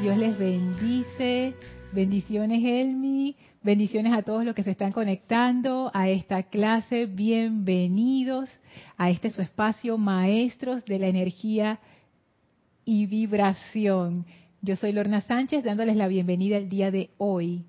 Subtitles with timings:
[0.00, 1.54] Dios les bendice.
[1.92, 3.34] Bendiciones, Elmi.
[3.62, 7.06] Bendiciones a todos los que se están conectando a esta clase.
[7.06, 8.48] Bienvenidos
[8.96, 11.80] a este su espacio, maestros de la energía
[12.84, 14.24] y vibración.
[14.62, 17.64] Yo soy Lorna Sánchez dándoles la bienvenida el día de hoy.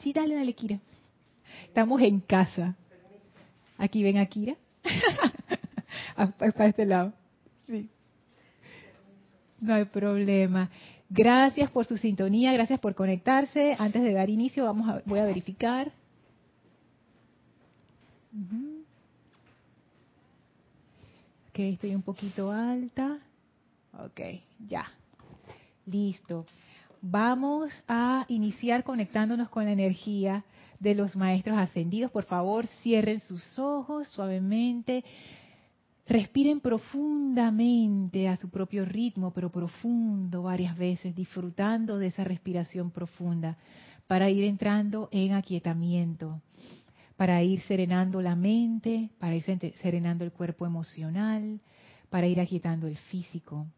[0.00, 0.80] Sí, dale, dale, Kira.
[1.66, 2.74] Estamos en casa.
[3.78, 4.56] Aquí ven a Kira.
[6.16, 7.12] Para este lado.
[7.68, 7.88] Sí.
[9.60, 10.70] No hay problema.
[11.08, 13.74] Gracias por su sintonía, gracias por conectarse.
[13.78, 15.92] Antes de dar inicio, vamos a, voy a verificar.
[21.50, 23.18] Ok, estoy un poquito alta.
[24.04, 24.20] Ok,
[24.68, 24.86] ya.
[25.84, 26.46] Listo.
[27.02, 30.44] Vamos a iniciar conectándonos con la energía
[30.78, 32.10] de los maestros ascendidos.
[32.12, 35.04] Por favor, cierren sus ojos suavemente.
[36.10, 43.56] Respiren profundamente a su propio ritmo, pero profundo varias veces, disfrutando de esa respiración profunda
[44.08, 46.42] para ir entrando en aquietamiento,
[47.16, 49.44] para ir serenando la mente, para ir
[49.80, 51.60] serenando el cuerpo emocional,
[52.08, 53.68] para ir aquietando el físico.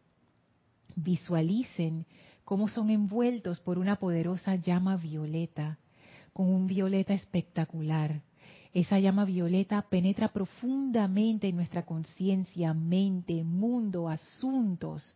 [0.95, 2.07] Visualicen
[2.45, 5.77] cómo son envueltos por una poderosa llama violeta,
[6.33, 8.23] con un violeta espectacular
[8.73, 15.15] esa llama violeta penetra profundamente en nuestra conciencia, mente, mundo, asuntos,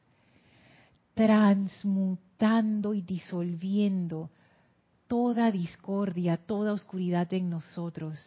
[1.15, 4.29] transmutando y disolviendo
[5.07, 8.19] toda discordia, toda oscuridad en nosotros.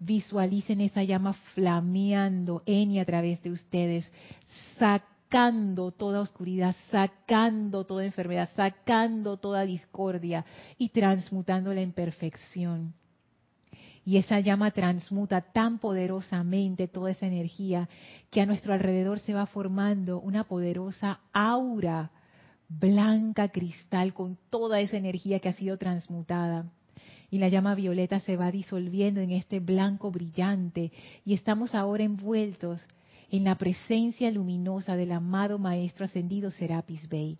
[0.00, 4.10] Visualicen esa llama flameando en y a través de ustedes,
[4.78, 10.44] sacando toda oscuridad, sacando toda enfermedad, sacando toda discordia
[10.76, 12.94] y transmutándola en perfección
[14.04, 17.88] y esa llama transmuta tan poderosamente toda esa energía
[18.30, 22.10] que a nuestro alrededor se va formando una poderosa aura
[22.68, 26.66] blanca cristal con toda esa energía que ha sido transmutada.
[27.30, 30.92] Y la llama violeta se va disolviendo en este blanco brillante
[31.24, 32.84] y estamos ahora envueltos
[33.30, 37.38] en la presencia luminosa del amado Maestro Ascendido Serapis Bey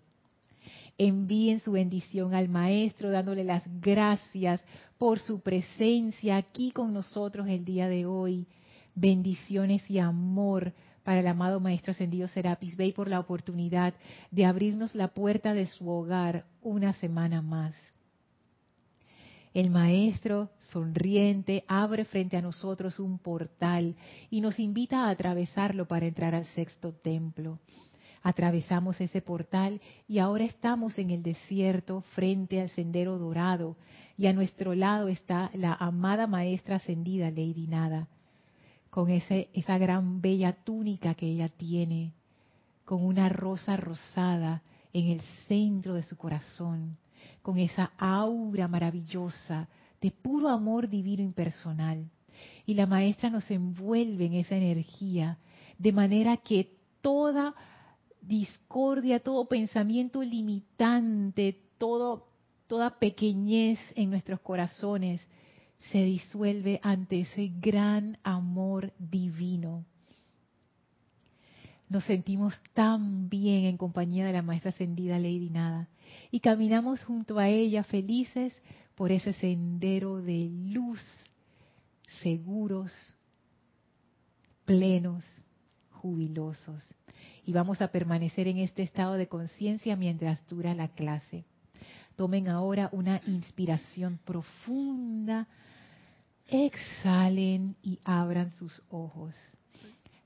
[0.97, 4.63] envíen su bendición al Maestro, dándole las gracias
[5.03, 8.47] por su presencia aquí con nosotros el día de hoy.
[8.95, 10.71] Bendiciones y amor
[11.03, 13.93] para el amado Maestro Ascendido Serapis Bey por la oportunidad
[14.31, 17.75] de abrirnos la puerta de su hogar una semana más.
[19.53, 23.97] El Maestro, sonriente, abre frente a nosotros un portal
[24.29, 27.59] y nos invita a atravesarlo para entrar al sexto templo.
[28.23, 33.77] Atravesamos ese portal y ahora estamos en el desierto frente al sendero dorado
[34.17, 38.07] y a nuestro lado está la amada maestra ascendida Lady Nada
[38.93, 42.13] con ese, esa gran bella túnica que ella tiene,
[42.85, 44.61] con una rosa rosada
[44.93, 46.95] en el centro de su corazón,
[47.41, 49.67] con esa aura maravillosa
[49.99, 52.07] de puro amor divino impersonal.
[52.67, 55.39] Y la maestra nos envuelve en esa energía,
[55.79, 57.55] de manera que toda
[58.27, 65.25] discordia, todo pensamiento limitante, toda pequeñez en nuestros corazones
[65.91, 69.85] se disuelve ante ese gran amor divino.
[71.89, 75.89] Nos sentimos tan bien en compañía de la maestra ascendida Lady Nada
[76.31, 78.53] y caminamos junto a ella felices
[78.95, 81.01] por ese sendero de luz,
[82.21, 82.91] seguros,
[84.65, 85.23] plenos,
[85.91, 86.81] jubilosos
[87.45, 91.45] y vamos a permanecer en este estado de conciencia mientras dura la clase.
[92.15, 95.47] Tomen ahora una inspiración profunda,
[96.47, 99.35] exhalen y abran sus ojos.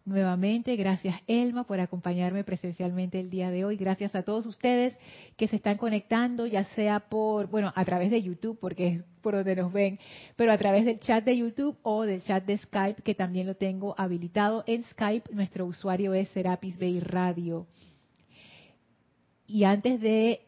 [0.07, 3.75] Nuevamente, gracias Elma por acompañarme presencialmente el día de hoy.
[3.75, 4.97] Gracias a todos ustedes
[5.35, 9.35] que se están conectando, ya sea por, bueno, a través de YouTube, porque es por
[9.35, 9.99] donde nos ven,
[10.37, 13.55] pero a través del chat de YouTube o del chat de Skype, que también lo
[13.57, 14.63] tengo habilitado.
[14.65, 17.67] En Skype, nuestro usuario es Serapis Bay Radio.
[19.45, 20.39] Y antes de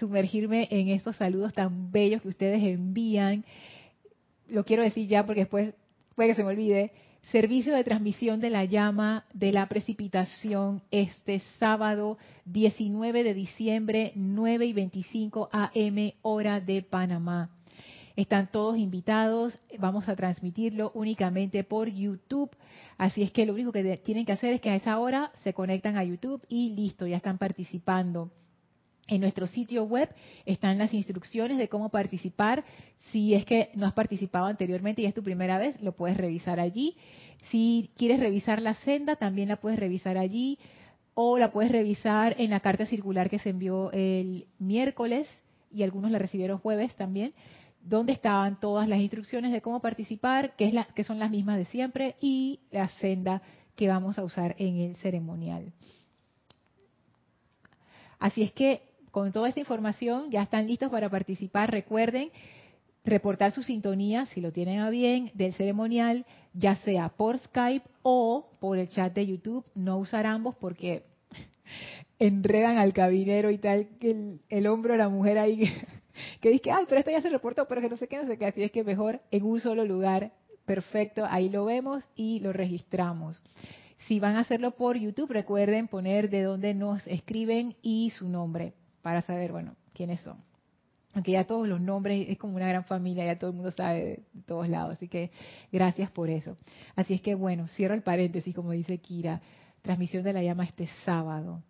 [0.00, 3.44] sumergirme en estos saludos tan bellos que ustedes envían,
[4.48, 5.72] lo quiero decir ya porque después
[6.16, 6.90] puede que se me olvide
[7.30, 14.66] servicio de transmisión de la llama de la precipitación este sábado 19 de diciembre 9
[14.66, 17.50] y 25 AM hora de Panamá.
[18.16, 22.50] Están todos invitados, vamos a transmitirlo únicamente por YouTube,
[22.98, 25.54] así es que lo único que tienen que hacer es que a esa hora se
[25.54, 28.30] conectan a YouTube y listo, ya están participando.
[29.08, 30.08] En nuestro sitio web
[30.46, 32.64] están las instrucciones de cómo participar.
[33.10, 36.60] Si es que no has participado anteriormente y es tu primera vez, lo puedes revisar
[36.60, 36.96] allí.
[37.50, 40.58] Si quieres revisar la senda, también la puedes revisar allí.
[41.14, 45.28] o la puedes revisar en la carta circular que se envió el miércoles
[45.70, 47.34] y algunos la recibieron jueves también,
[47.82, 52.60] donde estaban todas las instrucciones de cómo participar, que, son las mismas de siempre, y
[52.70, 53.42] la senda
[53.76, 55.72] que vamos a usar en el ceremonial.
[58.18, 61.70] Así es que con toda esta información ya están listos para participar.
[61.70, 62.30] Recuerden
[63.04, 66.24] reportar su sintonía, si lo tienen a bien, del ceremonial,
[66.54, 69.64] ya sea por Skype o por el chat de YouTube.
[69.74, 71.04] No usar ambos porque
[72.18, 75.70] enredan al cabinero y tal, que el, hombro de la mujer ahí
[76.40, 78.38] que, dice, ay, pero esto ya se reportó, pero que no sé qué, no sé
[78.38, 78.46] qué.
[78.46, 80.32] Así es que mejor en un solo lugar,
[80.64, 83.42] perfecto, ahí lo vemos y lo registramos.
[84.08, 88.72] Si van a hacerlo por YouTube, recuerden poner de dónde nos escriben y su nombre
[89.02, 90.38] para saber, bueno, quiénes son.
[91.14, 94.24] Aunque ya todos los nombres es como una gran familia, ya todo el mundo sabe
[94.32, 94.94] de todos lados.
[94.94, 95.30] Así que
[95.70, 96.56] gracias por eso.
[96.96, 99.42] Así es que bueno, cierro el paréntesis, como dice Kira.
[99.82, 101.62] Transmisión de la llama este sábado.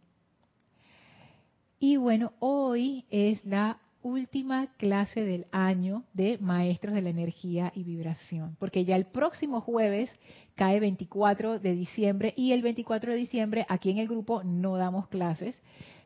[1.81, 7.85] Y bueno, hoy es la última clase del año de Maestros de la Energía y
[7.85, 10.11] Vibración, porque ya el próximo jueves
[10.55, 15.09] cae 24 de diciembre y el 24 de diciembre aquí en el grupo no damos
[15.09, 15.61] clases.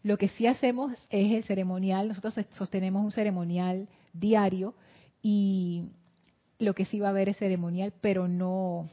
[0.06, 4.76] Lo que sí hacemos es el ceremonial, nosotros sostenemos un ceremonial diario
[5.20, 5.86] y
[6.60, 8.88] lo que sí va a haber es ceremonial, pero no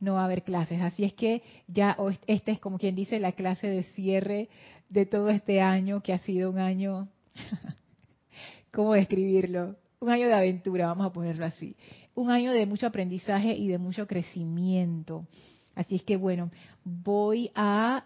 [0.00, 0.82] no va a haber clases.
[0.82, 1.96] Así es que ya
[2.26, 4.50] esta es como quien dice la clase de cierre
[4.90, 7.08] de todo este año que ha sido un año
[8.70, 9.76] ¿cómo describirlo?
[9.98, 11.74] Un año de aventura, vamos a ponerlo así.
[12.14, 15.26] Un año de mucho aprendizaje y de mucho crecimiento.
[15.74, 16.50] Así es que bueno,
[16.84, 18.04] voy a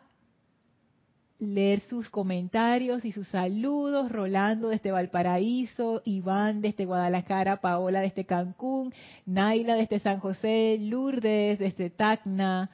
[1.53, 4.11] leer sus comentarios y sus saludos.
[4.11, 8.95] Rolando desde Valparaíso, Iván desde Guadalajara, Paola desde Cancún,
[9.27, 12.71] Naila desde San José, Lourdes desde Tacna,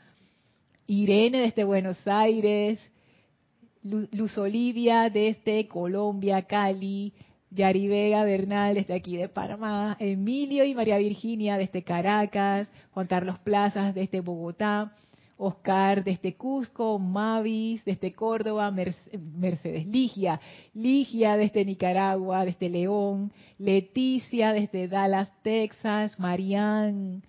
[0.87, 2.78] Irene desde Buenos Aires,
[3.82, 7.12] Luz Olivia desde Colombia, Cali,
[7.50, 13.38] Yari Vega Bernal desde aquí de Panamá, Emilio y María Virginia desde Caracas, Juan Carlos
[13.40, 14.93] Plazas desde Bogotá,
[15.43, 20.39] Oscar desde Cusco, Mavis desde Córdoba, Mercedes Ligia,
[20.75, 27.23] Ligia desde Nicaragua, desde León, Leticia desde Dallas, Texas, Marianne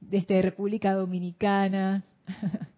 [0.00, 2.04] desde República Dominicana,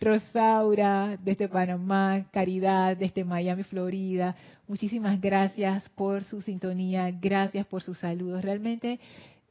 [0.00, 4.34] Rosaura desde Panamá, Caridad desde Miami, Florida.
[4.66, 8.42] Muchísimas gracias por su sintonía, gracias por sus saludos.
[8.42, 8.98] Realmente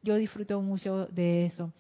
[0.02, 1.72] yo disfruto mucho de eso.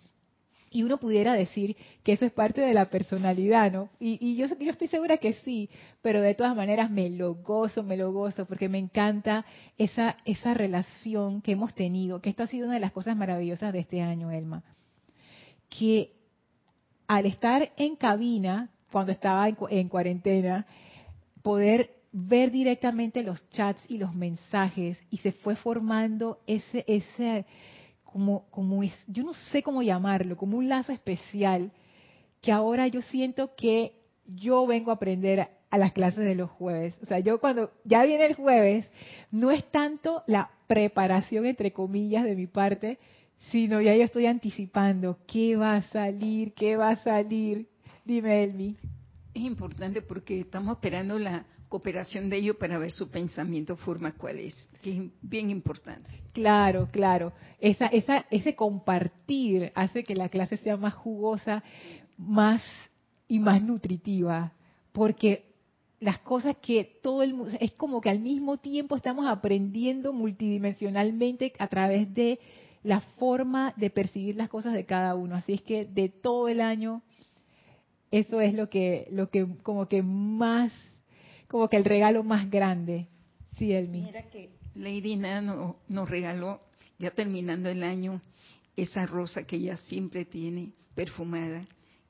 [0.71, 3.89] Y uno pudiera decir que eso es parte de la personalidad, ¿no?
[3.99, 5.69] Y, yo, yo estoy segura que sí,
[6.01, 9.45] pero de todas maneras me lo gozo, me lo gozo, porque me encanta
[9.77, 13.73] esa, esa relación que hemos tenido, que esto ha sido una de las cosas maravillosas
[13.73, 14.63] de este año, Elma.
[15.69, 16.13] Que
[17.07, 20.67] al estar en cabina, cuando estaba en, cuarentena,
[21.41, 27.45] poder ver directamente los chats y los mensajes y se fue formando ese ese
[28.11, 31.71] como como yo no sé cómo llamarlo, como un lazo especial
[32.41, 33.93] que ahora yo siento que
[34.25, 36.95] yo vengo a aprender a las clases de los jueves.
[37.03, 38.89] O sea, yo cuando ya viene el jueves,
[39.31, 42.97] no es tanto la preparación entre comillas de mi parte,
[43.51, 47.67] sino ya yo estoy anticipando qué va a salir, qué va a salir.
[48.05, 48.75] Dime, Elmi.
[49.33, 54.39] Es importante porque estamos esperando la cooperación de ellos para ver su pensamiento, forma cuál
[54.39, 56.09] es, que es bien importante.
[56.33, 57.31] Claro, claro.
[57.59, 61.63] Esa, esa, ese compartir hace que la clase sea más jugosa,
[62.17, 62.61] más
[63.27, 64.51] y más nutritiva,
[64.91, 65.45] porque
[65.99, 71.53] las cosas que todo el mundo, es como que al mismo tiempo estamos aprendiendo multidimensionalmente
[71.59, 72.39] a través de
[72.83, 75.35] la forma de percibir las cosas de cada uno.
[75.35, 77.01] Así es que de todo el año,
[78.11, 80.71] eso es lo que, lo que como que más,
[81.49, 83.07] como que el regalo más grande.
[83.57, 84.01] Sí, Elmi.
[84.01, 86.61] Mira que Lady nos regaló,
[86.97, 88.21] ya terminando el año,
[88.77, 91.61] esa rosa que ella siempre tiene perfumada.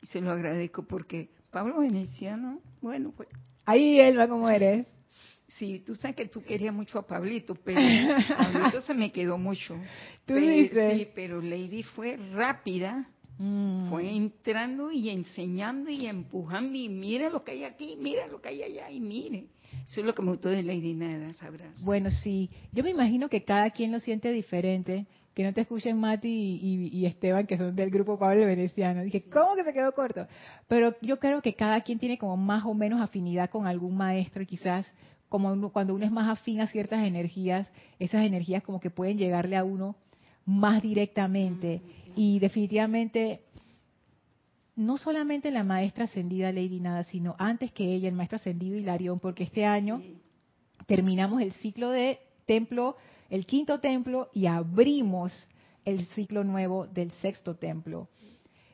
[0.01, 3.29] Y se lo agradezco porque Pablo Veneciano, bueno, pues.
[3.65, 4.85] Ahí, Elma, ¿cómo eres?
[5.47, 7.79] Sí, tú sabes que tú querías mucho a Pablito, pero
[8.37, 9.75] Pablito se me quedó mucho.
[10.25, 10.97] ¿Tú dices?
[10.97, 13.89] Sí, pero Lady fue rápida, mm.
[13.89, 18.49] fue entrando y enseñando y empujando y mira lo que hay aquí, mira lo que
[18.49, 19.47] hay allá y mire.
[19.87, 21.83] Eso es lo que me gustó de Lady Nada, sabrás.
[21.83, 25.07] Bueno, sí, yo me imagino que cada quien lo siente diferente.
[25.33, 29.03] Que no te escuchen Mati y, Esteban, que son del grupo Pablo Veneciano.
[29.03, 30.27] Dije, ¿cómo que se quedó corto?
[30.67, 34.43] Pero yo creo que cada quien tiene como más o menos afinidad con algún maestro
[34.43, 34.85] y quizás
[35.29, 39.55] como cuando uno es más afín a ciertas energías, esas energías como que pueden llegarle
[39.55, 39.95] a uno
[40.49, 41.81] más directamente.
[42.15, 43.41] Y definitivamente
[44.75, 49.19] no solamente la maestra ascendida Lady Nada, sino antes que ella, el maestro ascendido Hilarión,
[49.19, 50.01] porque este año
[50.87, 52.95] terminamos el ciclo de templo,
[53.29, 55.47] el quinto templo, y abrimos
[55.85, 58.07] el ciclo nuevo del sexto templo.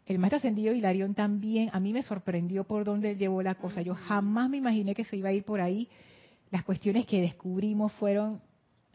[0.06, 3.82] El maestro ascendido Hilarión también, a mí me sorprendió por dónde llevó la cosa.
[3.82, 5.90] Yo jamás me imaginé que se iba a ir por ahí.
[6.52, 8.40] Las cuestiones que descubrimos fueron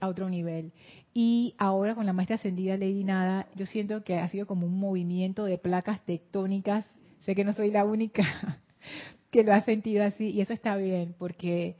[0.01, 0.73] a otro nivel.
[1.15, 4.79] Y ahora con la maestra ascendida Lady Nada, yo siento que ha sido como un
[4.79, 6.87] movimiento de placas tectónicas.
[7.21, 8.25] Sé que no soy la única
[9.31, 11.77] que lo ha sentido así y eso está bien porque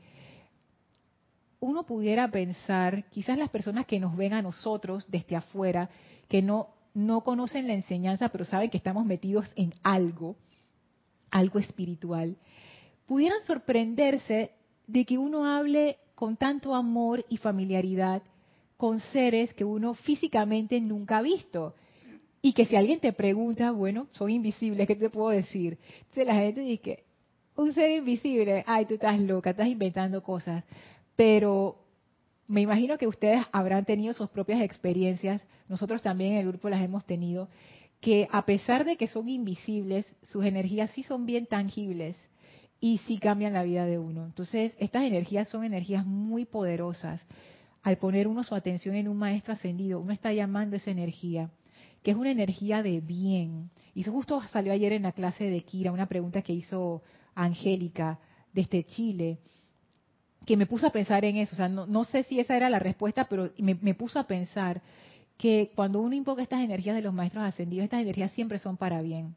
[1.59, 5.89] uno pudiera pensar, quizás las personas que nos ven a nosotros desde afuera,
[6.27, 10.35] que no, no conocen la enseñanza, pero saben que estamos metidos en algo,
[11.29, 12.35] algo espiritual,
[13.05, 14.51] pudieran sorprenderse
[14.87, 18.21] de que uno hable con tanto amor y familiaridad
[18.77, 21.73] con seres que uno físicamente nunca ha visto.
[22.43, 25.79] Y que si alguien te pregunta, bueno, son invisibles, ¿qué te puedo decir?
[26.15, 27.05] La gente dice,
[27.55, 30.63] un ser invisible, ay, tú estás loca, estás inventando cosas
[31.15, 31.75] pero
[32.47, 36.83] me imagino que ustedes habrán tenido sus propias experiencias, nosotros también en el grupo las
[36.83, 37.49] hemos tenido,
[37.99, 42.15] que a pesar de que son invisibles, sus energías sí son bien tangibles
[42.81, 44.25] y sí cambian la vida de uno.
[44.25, 47.21] Entonces, estas energías son energías muy poderosas.
[47.83, 51.51] Al poner uno su atención en un maestro ascendido, uno está llamando esa energía,
[52.01, 53.69] que es una energía de bien.
[53.93, 57.03] Y eso justo salió ayer en la clase de Kira, una pregunta que hizo
[57.35, 58.19] Angélica
[58.51, 59.39] desde Chile
[60.43, 61.53] que me puso a pensar en eso.
[61.53, 64.81] O sea, no, sé si esa era la respuesta, pero me, me, puso a pensar
[65.37, 69.03] que cuando uno invoca estas energías de los maestros ascendidos, estas energías siempre son para
[69.03, 69.35] bien.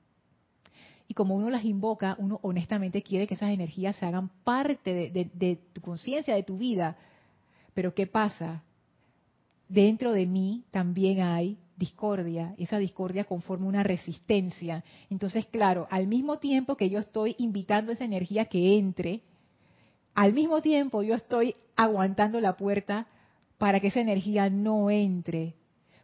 [1.07, 5.31] Y como uno las invoca, uno honestamente quiere que esas energías se hagan parte de,
[5.33, 6.97] de tu conciencia, de tu vida.
[7.75, 8.63] Pero ¿qué pasa?
[9.69, 12.55] Dentro de mí también hay discordia.
[12.59, 14.85] Esa discordia conforma una resistencia.
[15.11, 19.23] Entonces, claro, al mismo tiempo que yo estoy invitando esa energía que entre,
[20.15, 23.07] al mismo tiempo yo estoy aguantando la puerta
[23.59, 25.55] para que esa energía no entre.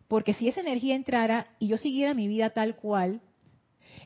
[0.08, 3.20] Porque si esa energía entrara y yo siguiera mi vida tal cual,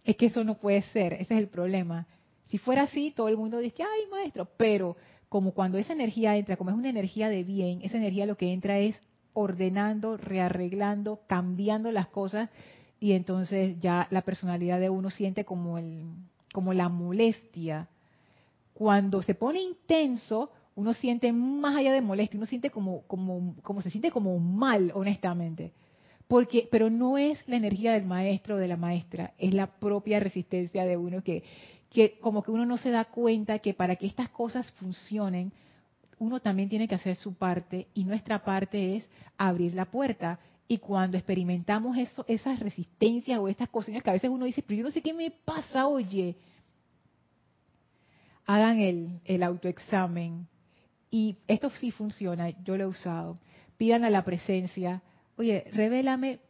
[0.04, 2.06] es que eso no puede ser, ese es el problema.
[2.46, 4.96] Si fuera así, todo el mundo dice, ay maestro, pero
[5.28, 8.52] como cuando esa energía entra, como es una energía de bien, esa energía lo que
[8.52, 8.96] entra es
[9.32, 12.50] ordenando, rearreglando, cambiando las cosas
[13.00, 16.04] y entonces ya la personalidad de uno siente como el
[16.52, 17.88] como la molestia
[18.74, 23.80] cuando se pone intenso, uno siente más allá de molestia, uno siente como, como, como
[23.80, 25.72] se siente como mal, honestamente.
[26.28, 30.20] Porque, pero no es la energía del maestro o de la maestra, es la propia
[30.20, 31.44] resistencia de uno que,
[31.90, 35.52] que como que uno no se da cuenta que para que estas cosas funcionen,
[36.18, 40.38] uno también tiene que hacer su parte y nuestra parte es abrir la puerta.
[40.66, 44.78] Y cuando experimentamos eso, esas resistencias o estas cosas que a veces uno dice, pero
[44.78, 46.36] yo no sé qué me pasa, oye,
[48.46, 50.46] hagan el, el autoexamen.
[51.10, 53.38] Y esto sí funciona, yo lo he usado.
[53.76, 55.02] Pidan a la presencia,
[55.36, 56.40] oye, revélame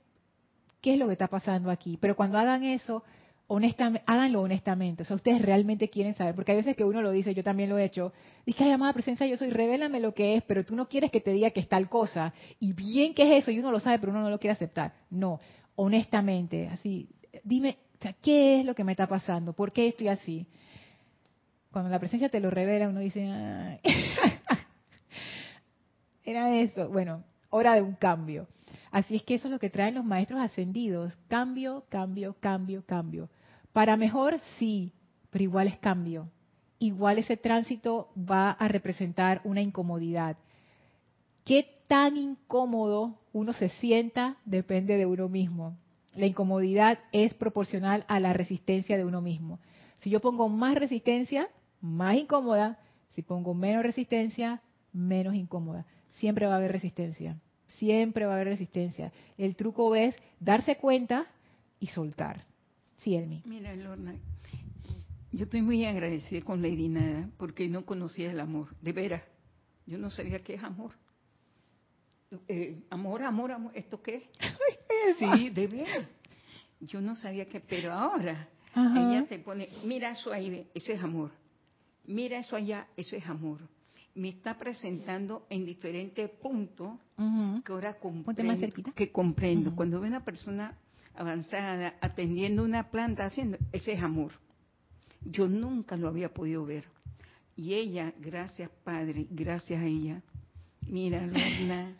[0.80, 1.98] qué es lo que está pasando aquí.
[2.00, 3.04] Pero cuando hagan eso,
[3.46, 5.02] honestamente, háganlo honestamente.
[5.02, 7.68] O sea, ustedes realmente quieren saber, porque hay veces que uno lo dice, yo también
[7.68, 8.12] lo he hecho.
[8.44, 11.32] Dice, llamada presencia, yo soy, revélame lo que es, pero tú no quieres que te
[11.32, 12.34] diga que es tal cosa.
[12.60, 14.94] Y bien que es eso, y uno lo sabe, pero uno no lo quiere aceptar.
[15.10, 15.40] No,
[15.76, 17.08] honestamente, así,
[17.42, 17.78] dime,
[18.22, 19.52] ¿qué es lo que me está pasando?
[19.52, 20.46] ¿Por qué estoy así?
[21.74, 23.20] cuando la presencia te lo revela, uno dice,
[26.24, 26.88] era eso.
[26.88, 28.46] Bueno, hora de un cambio.
[28.94, 31.18] Así es que eso es lo que traen los maestros ascendidos.
[31.26, 33.28] Cambio, cambio, cambio, cambio.
[33.72, 34.92] Para mejor, sí,
[35.30, 36.30] pero igual es cambio.
[36.78, 40.36] Igual ese tránsito va a representar una incomodidad.
[41.44, 44.36] ¿Qué tan incómodo uno se sienta?
[44.44, 45.76] Depende de uno mismo.
[46.14, 49.58] La incomodidad es proporcional a la resistencia de uno mismo.
[50.02, 51.48] Si yo pongo más resistencia,
[51.80, 55.84] más incómoda, si pongo menos resistencia, menos incómoda.
[56.12, 57.40] Siempre va a haber resistencia,
[57.78, 59.12] siempre va a haber resistencia.
[59.36, 61.26] El truco es darse cuenta
[61.80, 62.44] y soltar.
[62.98, 63.42] Sí, Elmi.
[63.44, 64.14] Mira, Lorna,
[65.32, 69.22] yo estoy muy agradecida con Lady Nada porque no conocía el amor, de veras.
[69.86, 70.92] Yo no sabía qué es amor.
[72.48, 74.28] Eh, amor, amor, amor, ¿esto qué?
[75.18, 76.08] sí, de veras.
[76.80, 81.30] Yo no sabía qué, pero ahora ella te pone, mira eso ahí, ese es amor
[82.06, 83.60] mira eso allá, eso es amor.
[84.14, 86.92] Me está presentando en diferentes puntos
[87.64, 88.34] que ahora comprendo.
[88.94, 89.74] Que comprendo.
[89.74, 90.76] Cuando ve una persona
[91.14, 94.32] avanzada atendiendo una planta haciendo, ese es amor.
[95.24, 96.84] Yo nunca lo había podido ver.
[97.56, 100.22] Y ella, gracias Padre, gracias a ella,
[100.88, 101.96] mira, Lorna,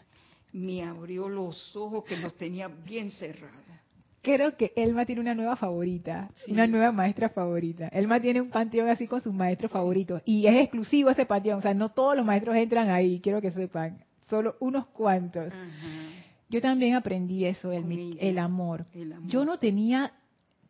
[0.53, 3.74] me abrió los ojos que los tenía bien cerrados.
[4.25, 7.89] Creo que Elma tiene una nueva favorita, una nueva maestra favorita.
[7.89, 11.61] Elma tiene un panteón así con sus maestros favoritos y es exclusivo ese panteón, o
[11.61, 15.53] sea, no todos los maestros entran ahí, quiero que sepan, solo unos cuantos.
[16.49, 18.87] Yo también aprendí eso, el, el, amor.
[19.27, 20.13] Yo no tenía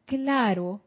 [0.04, 0.82] claro,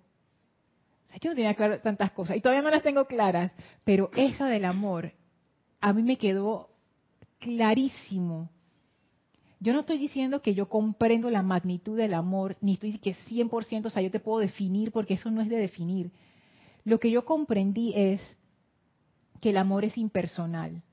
[1.21, 3.51] yo no tenía claro tantas cosas y todavía no las tengo claras,
[3.83, 5.13] pero esa del amor
[5.79, 6.69] a mí me quedó
[7.39, 8.49] clarísimo
[9.59, 13.87] yo no estoy diciendo que yo comprendo la magnitud del amor, ni estoy que 100%,
[13.87, 16.11] o sea, yo te puedo definir, porque eso no es de definir.
[16.83, 18.21] Lo que yo comprendí es
[19.41, 20.83] que el amor es impersonal.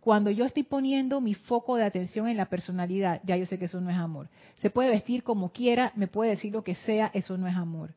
[0.00, 3.64] Cuando yo estoy poniendo mi foco de atención en la personalidad, ya yo sé que
[3.64, 4.28] eso no es amor.
[4.56, 7.94] Se puede vestir como quiera, me puede decir lo que sea, eso no es amor.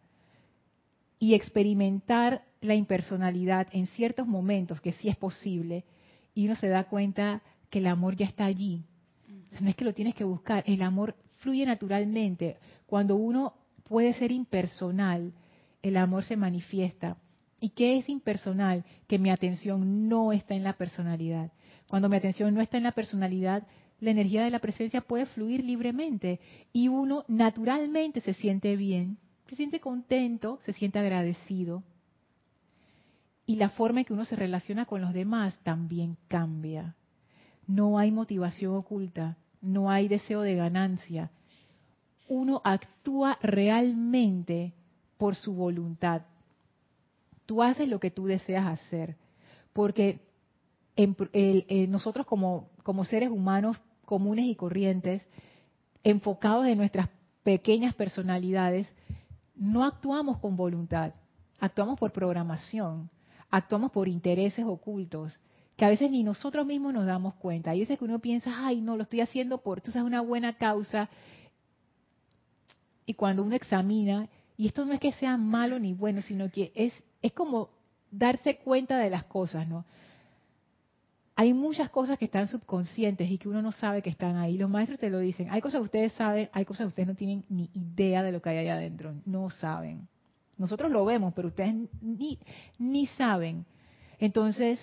[1.20, 5.84] Y experimentar la impersonalidad en ciertos momentos, que sí es posible,
[6.34, 8.84] y uno se da cuenta que el amor ya está allí,
[9.59, 12.57] no es que lo tienes que buscar, el amor fluye naturalmente.
[12.85, 15.33] Cuando uno puede ser impersonal,
[15.81, 17.17] el amor se manifiesta.
[17.59, 18.85] ¿Y qué es impersonal?
[19.07, 21.51] Que mi atención no está en la personalidad.
[21.87, 23.65] Cuando mi atención no está en la personalidad,
[23.99, 26.39] la energía de la presencia puede fluir libremente
[26.71, 31.83] y uno naturalmente se siente bien, se siente contento, se siente agradecido.
[33.45, 36.95] Y la forma en que uno se relaciona con los demás también cambia.
[37.67, 41.31] No hay motivación oculta no hay deseo de ganancia.
[42.27, 44.74] Uno actúa realmente
[45.17, 46.24] por su voluntad.
[47.45, 49.15] Tú haces lo que tú deseas hacer,
[49.74, 50.19] porque
[51.88, 55.25] nosotros como, como seres humanos comunes y corrientes,
[56.03, 57.09] enfocados en nuestras
[57.43, 58.88] pequeñas personalidades,
[59.55, 61.13] no actuamos con voluntad,
[61.59, 63.09] actuamos por programación,
[63.50, 65.38] actuamos por intereses ocultos
[65.77, 67.72] que a veces ni nosotros mismos nos damos cuenta.
[67.72, 70.57] Hay veces que uno piensa, ay, no, lo estoy haciendo por, tú sabes, una buena
[70.57, 71.07] causa.
[73.05, 76.72] Y cuando uno examina, y esto no es que sea malo ni bueno, sino que
[76.74, 77.69] es, es como
[78.10, 79.86] darse cuenta de las cosas, ¿no?
[81.36, 84.57] Hay muchas cosas que están subconscientes y que uno no sabe que están ahí.
[84.57, 85.51] Los maestros te lo dicen.
[85.51, 88.41] Hay cosas que ustedes saben, hay cosas que ustedes no tienen ni idea de lo
[88.41, 89.13] que hay allá adentro.
[89.28, 90.08] No saben.
[90.58, 92.39] Nosotros lo vemos, pero ustedes ni,
[92.80, 93.67] ni saben.
[94.17, 94.80] Entonces,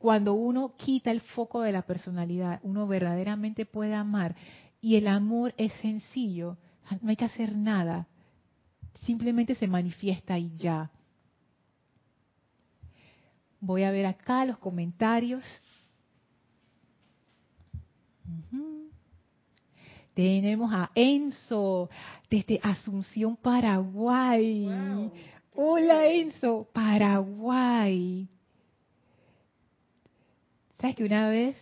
[0.00, 4.34] cuando uno quita el foco de la personalidad, uno verdaderamente puede amar.
[4.80, 6.56] Y el amor es sencillo,
[7.02, 8.08] no hay que hacer nada,
[9.04, 10.90] simplemente se manifiesta y ya.
[13.60, 15.44] Voy a ver acá los comentarios.
[20.14, 21.90] Tenemos a Enzo
[22.30, 24.66] desde Asunción, Paraguay.
[25.54, 28.26] Hola Enzo, Paraguay.
[30.80, 31.56] ¿Sabes que una vez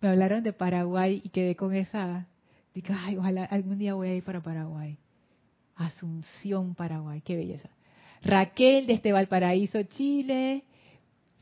[0.00, 2.26] me hablaron de Paraguay y quedé con esa...
[2.74, 4.96] Digo, ay, ojalá algún día voy a ir para Paraguay.
[5.76, 7.68] Asunción, Paraguay, qué belleza.
[8.22, 10.64] Raquel desde Valparaíso, Chile.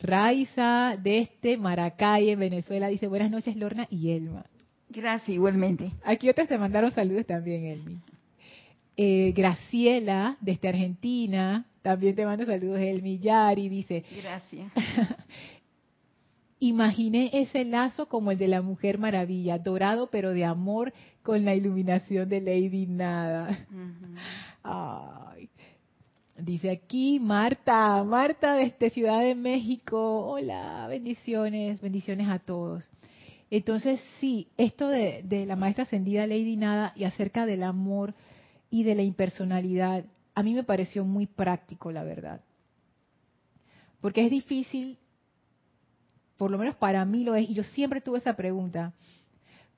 [0.00, 4.46] Raiza desde Maracay, en Venezuela, dice buenas noches Lorna y Elma.
[4.88, 5.92] Gracias, igualmente.
[6.02, 8.00] Aquí otras te mandaron saludos también, Elmi.
[8.96, 13.18] Eh, Graciela, desde Argentina, también te mando saludos, Elmi.
[13.18, 14.04] Yari dice.
[14.20, 14.72] Gracias.
[16.62, 20.92] Imaginé ese lazo como el de la Mujer Maravilla, dorado pero de amor
[21.22, 23.66] con la iluminación de Lady Nada.
[26.36, 30.26] Dice aquí Marta, Marta desde Ciudad de México.
[30.26, 32.86] Hola, bendiciones, bendiciones a todos.
[33.50, 38.14] Entonces, sí, esto de, de la maestra ascendida Lady Nada y acerca del amor
[38.70, 42.42] y de la impersonalidad, a mí me pareció muy práctico, la verdad.
[44.02, 44.98] Porque es difícil
[46.40, 48.94] por lo menos para mí lo es, y yo siempre tuve esa pregunta,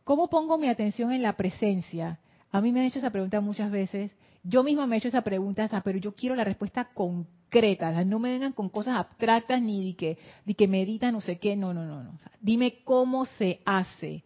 [0.04, 2.20] ¿cómo pongo mi atención en la presencia?
[2.52, 4.12] A mí me han hecho esa pregunta muchas veces,
[4.44, 8.30] yo misma me he hecho esa pregunta, pero yo quiero la respuesta concreta, no me
[8.30, 12.04] vengan con cosas abstractas ni de que, de medita no sé qué, no, no, no,
[12.04, 12.16] no.
[12.40, 14.22] dime cómo se hace.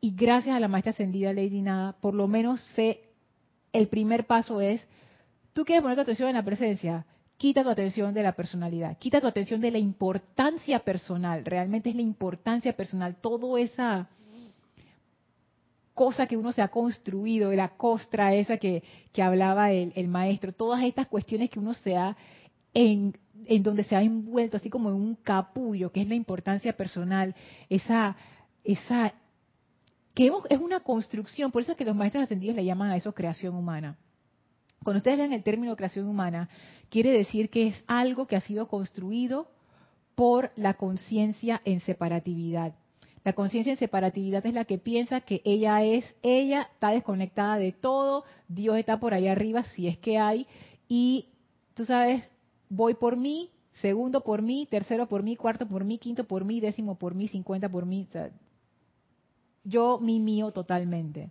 [0.00, 3.02] Y gracias a la maestra ascendida Lady Nada, por lo menos sé,
[3.72, 4.84] el primer paso es,
[5.52, 7.06] tú quieres poner tu atención en la presencia,
[7.38, 11.94] quita tu atención de la personalidad, quita tu atención de la importancia personal, realmente es
[11.94, 14.08] la importancia personal, toda esa
[15.94, 18.82] cosa que uno se ha construido, la costra esa que,
[19.22, 22.16] hablaba el, maestro, todas estas cuestiones que uno se ha,
[22.74, 26.76] en, en donde se ha envuelto así como en un capullo, que es la importancia
[26.76, 27.34] personal,
[27.68, 28.16] esa,
[28.64, 29.14] esa,
[30.12, 33.14] que es una construcción, por eso es que los maestros ascendidos le llaman a eso
[33.14, 33.96] creación humana
[34.88, 36.48] cuando ustedes ven el término creación humana,
[36.88, 39.50] quiere decir que es algo que ha sido construido
[40.14, 42.74] por la conciencia en separatividad.
[43.22, 47.72] La conciencia en separatividad es la que piensa que ella es, ella está desconectada de
[47.72, 50.46] todo, Dios está por allá arriba, si es que hay,
[50.88, 51.26] y
[51.74, 52.26] tú sabes,
[52.70, 56.60] voy por mí, segundo por mí, tercero por mí, cuarto por mí, quinto por mí,
[56.60, 58.08] décimo por mí, cincuenta por mí.
[59.64, 61.30] yo, mi mío totalmente.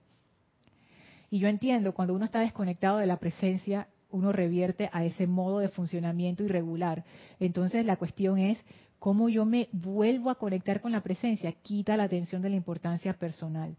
[1.29, 5.59] Y yo entiendo, cuando uno está desconectado de la presencia, uno revierte a ese modo
[5.59, 7.03] de funcionamiento irregular.
[7.39, 8.57] Entonces la cuestión es
[8.99, 13.13] cómo yo me vuelvo a conectar con la presencia, quita la atención de la importancia
[13.13, 13.75] personal.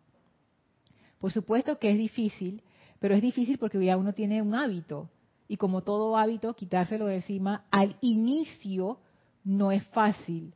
[1.19, 2.63] Por supuesto que es difícil,
[3.01, 5.11] pero es difícil porque ya uno tiene un hábito.
[5.49, 9.01] Y como todo hábito, quitárselo de encima al inicio
[9.45, 10.53] no es fácil,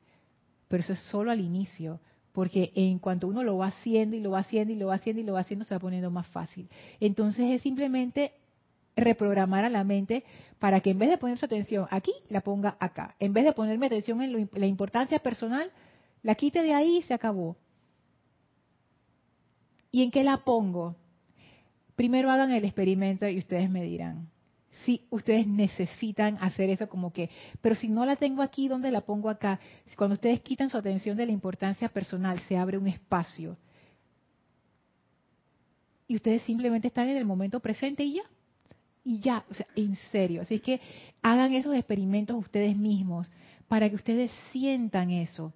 [0.69, 2.01] pero eso es solo al inicio,
[2.33, 5.21] porque en cuanto uno lo va haciendo y lo va haciendo y lo va haciendo
[5.21, 6.69] y lo va haciendo, se va poniendo más fácil.
[6.99, 8.33] Entonces es simplemente
[8.97, 10.25] reprogramar a la mente
[10.59, 13.15] para que en vez de poner su atención aquí, la ponga acá.
[13.19, 15.71] En vez de ponerme atención en la importancia personal,
[16.23, 17.57] la quite de ahí y se acabó.
[19.91, 20.97] ¿Y en qué la pongo?
[21.97, 24.29] Primero hagan el experimento y ustedes me dirán
[24.85, 27.31] si ustedes necesitan hacer eso como que,
[27.61, 29.61] pero si no la tengo aquí, ¿dónde la pongo acá?
[29.97, 33.57] Cuando ustedes quitan su atención de la importancia personal, se abre un espacio.
[36.09, 38.23] Y ustedes simplemente están en el momento presente y ya.
[39.05, 40.43] Y ya, o sea, en serio.
[40.43, 40.81] Así es que
[41.23, 43.31] hagan esos experimentos ustedes mismos
[43.69, 45.53] para que ustedes sientan eso.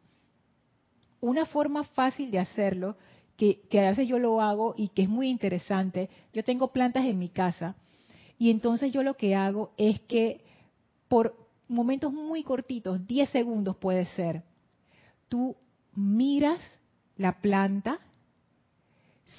[1.21, 2.97] Una forma fácil de hacerlo,
[3.37, 7.05] que, que a veces yo lo hago y que es muy interesante, yo tengo plantas
[7.05, 7.77] en mi casa
[8.39, 10.45] y entonces yo lo que hago es que
[11.09, 11.37] por
[11.69, 14.43] momentos muy cortitos, 10 segundos puede ser,
[15.29, 15.57] tú
[15.95, 16.61] miras
[17.17, 18.01] la planta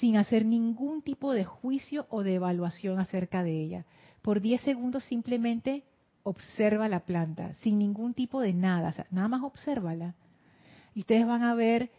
[0.00, 3.86] sin hacer ningún tipo de juicio o de evaluación acerca de ella.
[4.22, 5.84] Por 10 segundos simplemente
[6.22, 10.14] observa la planta, sin ningún tipo de nada, nada más obsérvala.
[10.94, 11.90] Y ustedes van a ver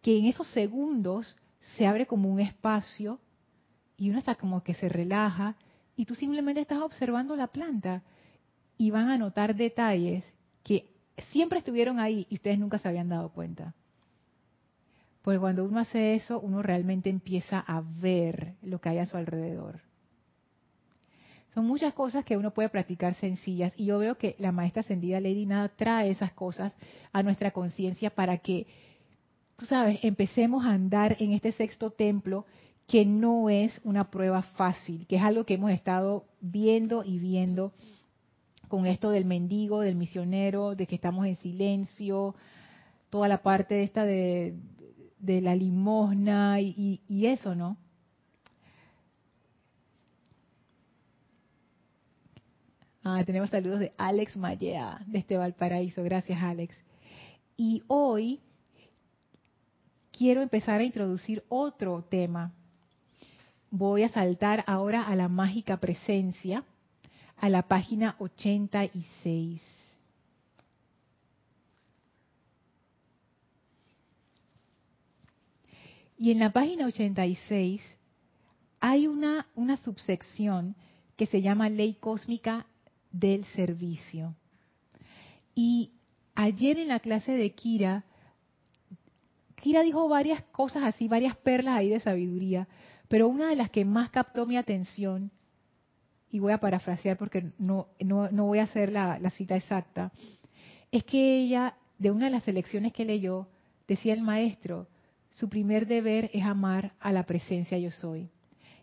[0.00, 1.36] que en esos segundos
[1.76, 3.18] se abre como un espacio
[3.96, 5.56] y uno está como que se relaja
[5.96, 8.02] y tú simplemente estás observando la planta
[8.78, 10.24] y van a notar detalles
[10.62, 10.90] que
[11.32, 13.74] siempre estuvieron ahí y ustedes nunca se habían dado cuenta.
[15.22, 19.16] Porque cuando uno hace eso, uno realmente empieza a ver lo que hay a su
[19.16, 19.80] alrededor.
[21.54, 25.20] Son muchas cosas que uno puede practicar sencillas y yo veo que la maestra ascendida
[25.20, 26.74] Lady Nada trae esas cosas
[27.12, 28.66] a nuestra conciencia para que,
[29.56, 32.44] tú sabes, empecemos a andar en este sexto templo
[32.86, 37.72] que no es una prueba fácil, que es algo que hemos estado viendo y viendo
[38.68, 42.34] con esto del mendigo, del misionero, de que estamos en silencio,
[43.10, 44.54] toda la parte esta de,
[45.18, 47.76] la limosna y, y, eso, ¿no?
[53.02, 56.02] Ah, tenemos saludos de Alex Mallea, este Valparaíso.
[56.02, 56.76] Gracias, Alex.
[57.56, 58.40] Y hoy
[60.10, 62.52] quiero empezar a introducir otro tema
[63.70, 66.64] voy a saltar ahora a la mágica presencia,
[67.36, 69.62] a la página 86.
[76.18, 77.82] Y en la página 86
[78.80, 80.74] hay una, una subsección
[81.16, 82.66] que se llama Ley Cósmica
[83.10, 84.34] del Servicio.
[85.54, 85.90] Y
[86.34, 88.04] ayer en la clase de Kira,
[89.56, 92.68] Kira dijo varias cosas así, varias perlas ahí de sabiduría,
[93.08, 95.30] pero una de las que más captó mi atención,
[96.30, 100.12] y voy a parafrasear porque no, no, voy a hacer la, la cita exacta,
[100.90, 103.48] es que ella, de una de las lecciones que leyó,
[103.86, 104.88] decía el maestro,
[105.30, 108.30] su primer deber es amar a la presencia yo soy.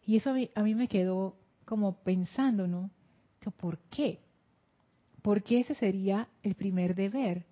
[0.05, 2.91] Y eso a mí, a mí me quedó como pensando, ¿no?
[3.57, 4.19] ¿Por qué?
[5.21, 7.45] ¿Por qué ese sería el primer deber?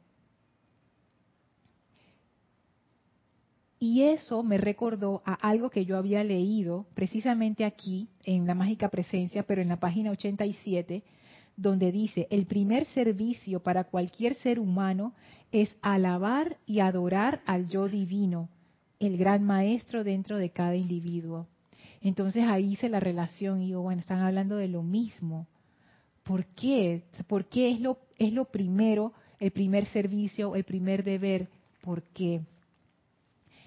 [3.83, 8.89] Y eso me recordó a algo que yo había leído precisamente aquí, en la mágica
[8.89, 11.01] presencia, pero en la página 87,
[11.57, 15.15] donde dice, el primer servicio para cualquier ser humano
[15.51, 18.49] es alabar y adorar al yo divino,
[18.99, 21.47] el gran maestro dentro de cada individuo.
[22.01, 25.47] Entonces ahí hice la relación y digo, bueno, están hablando de lo mismo.
[26.21, 27.01] ¿Por qué?
[27.25, 31.49] ¿Por qué es lo, es lo primero, el primer servicio, el primer deber?
[31.81, 32.41] ¿Por qué?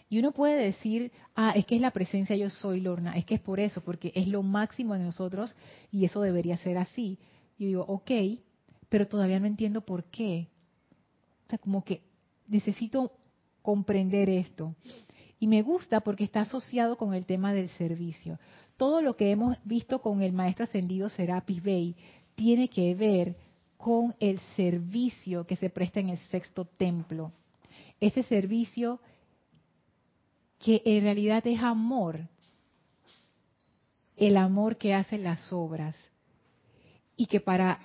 [0.09, 3.37] Y uno puede decir, ah, es que es la presencia yo soy, Lorna, es que
[3.37, 5.57] es por eso, porque es lo máximo en nosotros
[5.90, 7.19] y eso debería ser así.
[7.59, 8.11] Y digo, ok,
[8.88, 10.49] pero todavía no entiendo por qué.
[11.47, 12.03] O sea, como que
[12.47, 13.12] necesito
[13.62, 14.75] comprender esto.
[15.40, 18.38] Y me gusta porque está asociado con el tema del servicio.
[18.77, 21.97] Todo lo que hemos visto con el maestro ascendido Serapis Bey
[22.35, 23.37] tiene que ver
[23.77, 27.33] con el servicio que se presta en el sexto templo.
[28.01, 29.01] Ese servicio
[30.64, 32.27] que en realidad es amor,
[34.16, 35.94] el amor que hace las obras.
[37.18, 37.81] Y que para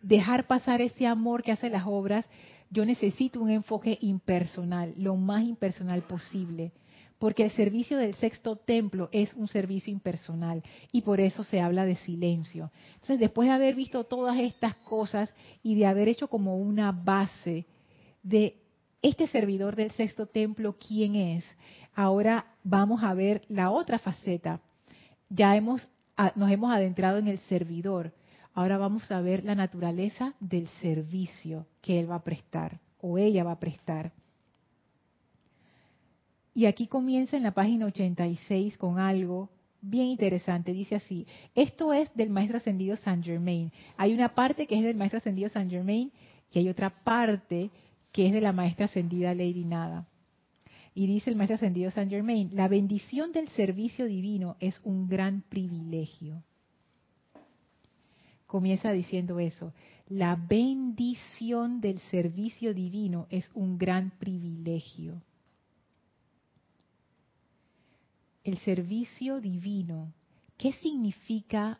[0.00, 2.24] dejar pasar ese amor que hace las obras,
[2.70, 6.70] yo necesito un enfoque impersonal, lo más impersonal posible,
[7.18, 11.84] porque el servicio del sexto templo es un servicio impersonal y por eso se habla
[11.84, 12.70] de silencio.
[12.94, 17.66] Entonces, después de haber visto todas estas cosas y de haber hecho como una base
[18.22, 18.61] de
[19.02, 21.44] este servidor del sexto templo, ¿quién es?
[21.94, 24.60] Ahora vamos a ver la otra faceta.
[25.28, 25.90] Ya hemos,
[26.36, 28.12] nos hemos adentrado en el servidor
[28.54, 33.44] Ahora vamos a ver la naturaleza del servicio que él va a prestar o ella
[33.44, 34.12] va a prestar.
[36.54, 39.48] Y aquí comienza en la página 86 con algo
[39.80, 40.74] bien interesante.
[40.74, 43.72] Dice así, esto es del Maestro Ascendido Saint Germain.
[43.96, 46.12] Hay una parte que es del Maestro Ascendido Saint Germain
[46.52, 47.70] y hay otra parte
[48.12, 50.06] que es de la Maestra Ascendida Lady Nada.
[50.94, 55.42] Y dice el Maestro Ascendido Saint Germain, la bendición del servicio divino es un gran
[55.48, 56.42] privilegio
[58.52, 59.72] comienza diciendo eso.
[60.10, 65.22] La bendición del servicio divino es un gran privilegio.
[68.44, 70.12] El servicio divino,
[70.58, 71.78] ¿qué significa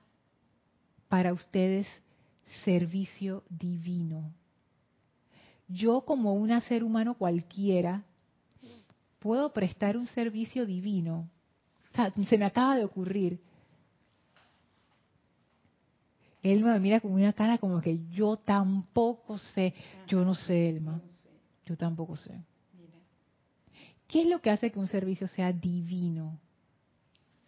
[1.11, 1.87] para ustedes
[2.65, 4.33] servicio divino?
[5.69, 8.05] Yo como un ser humano cualquiera
[9.19, 11.29] puedo prestar un servicio divino.
[12.29, 13.41] se me acaba de ocurrir
[16.43, 19.75] Elma me mira con una cara como que yo tampoco sé.
[20.09, 21.01] Yo no sé, Elma.
[21.65, 22.43] Yo tampoco sé.
[24.09, 26.39] ¿Qué es lo que hace que un servicio sea divino?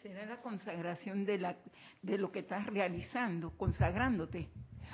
[0.00, 1.56] Será la consagración de, la,
[2.02, 4.48] de lo que estás realizando, consagrándote.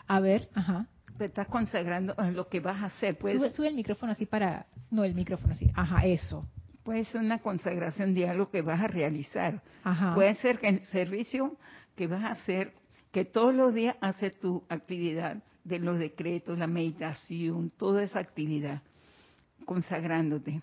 [0.06, 0.86] A ver, ajá.
[1.20, 3.18] Te estás consagrando en lo que vas a hacer.
[3.20, 4.64] Sube, sube el micrófono así para...
[4.90, 5.70] No, el micrófono así.
[5.74, 6.46] Ajá, eso.
[6.82, 9.62] Puede ser una consagración de algo que vas a realizar.
[9.84, 10.14] Ajá.
[10.14, 11.58] Puede ser que el servicio
[11.94, 12.72] que vas a hacer
[13.12, 18.80] que todos los días haces tu actividad de los decretos, la meditación, toda esa actividad,
[19.66, 20.62] consagrándote.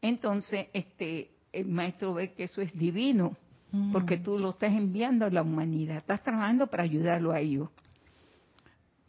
[0.00, 3.36] Entonces, este, el maestro ve que eso es divino,
[3.72, 3.92] mm.
[3.92, 7.68] porque tú lo estás enviando a la humanidad, estás trabajando para ayudarlo a ellos.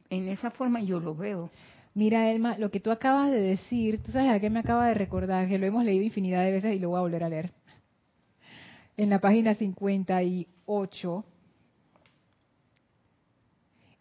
[0.10, 1.52] En esa forma yo lo veo.
[1.94, 4.94] Mira, Elma, lo que tú acabas de decir, tú sabes a qué me acaba de
[4.94, 7.52] recordar, que lo hemos leído infinidad de veces y lo voy a volver a leer.
[8.98, 11.26] En la página 58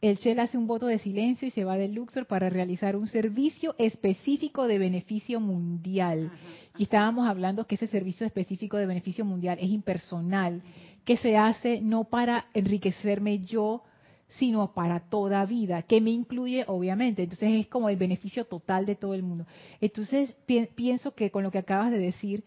[0.02, 3.08] el Shell hace un voto de silencio y se va del Luxor para realizar un
[3.08, 6.30] servicio específico de beneficio mundial.
[6.76, 10.62] Y estábamos hablando que ese servicio específico de beneficio mundial es impersonal,
[11.04, 13.84] que se hace no para enriquecerme yo,
[14.28, 17.22] sino para toda vida, que me incluye obviamente.
[17.22, 19.46] Entonces es como el beneficio total de todo el mundo.
[19.80, 20.36] Entonces
[20.74, 22.44] pienso que con lo que acabas de decir,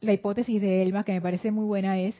[0.00, 2.14] la hipótesis de Elma, que me parece muy buena, es,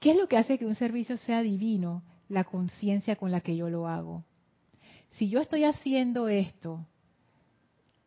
[0.00, 2.02] ¿qué es lo que hace que un servicio sea divino?
[2.30, 4.24] la conciencia con la que yo lo hago.
[5.12, 6.86] Si yo estoy haciendo esto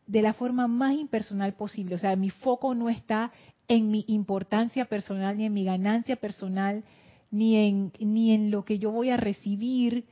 [0.08, 3.32] de la forma más impersonal posible, o sea, mi foco no está
[3.68, 6.84] en mi importancia personal, ni en mi ganancia personal,
[7.34, 10.06] ni en, ni en lo que yo voy a recibir,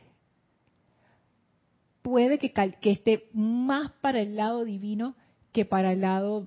[2.01, 5.15] puede que, que esté más para el lado divino
[5.53, 6.45] que para el lado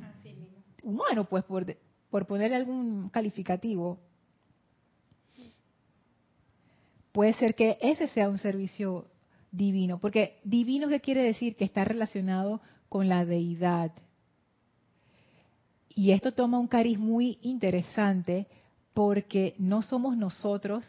[0.82, 1.76] humano, pues por,
[2.10, 3.98] por ponerle algún calificativo.
[7.14, 9.06] puede ser que ese sea un servicio
[9.52, 13.92] divino, porque divino qué quiere decir que está relacionado con la deidad.
[15.94, 18.48] Y esto toma un cariz muy interesante
[18.94, 20.88] porque no somos nosotros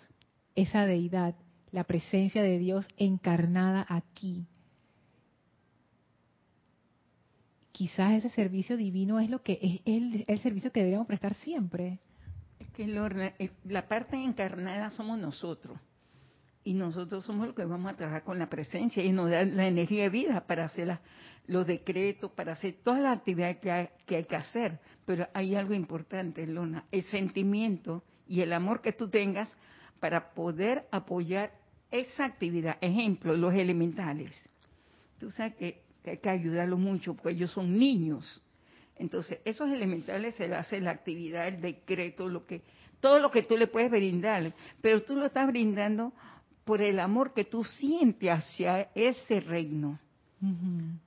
[0.56, 1.36] esa deidad,
[1.72, 4.46] la presencia de Dios encarnada aquí.
[7.72, 12.00] Quizás ese servicio divino es lo que es el, servicio que deberíamos prestar siempre.
[12.60, 12.88] Es que
[13.66, 15.78] la parte encarnada somos nosotros
[16.66, 19.68] y nosotros somos los que vamos a trabajar con la presencia y nos da la
[19.68, 20.98] energía de vida para hacer
[21.46, 24.80] los decretos, para hacer todas las actividades que hay, que hacer.
[25.06, 29.56] Pero hay algo importante, Luna, el sentimiento y el amor que tú tengas
[30.00, 31.52] para poder apoyar
[31.92, 32.78] esa actividad.
[32.82, 34.32] Ejemplo, los elementales.
[35.20, 38.42] Tú sabes que, hay que ayudarlos mucho porque ellos son niños.
[38.96, 42.64] Entonces, esos elementales se le hace la actividad, el decreto, lo que,
[43.02, 44.52] todo lo que tú le puedes brindar,
[44.82, 46.12] pero tú lo estás brindando
[46.66, 50.00] por el amor que tú sientes hacia ese reino.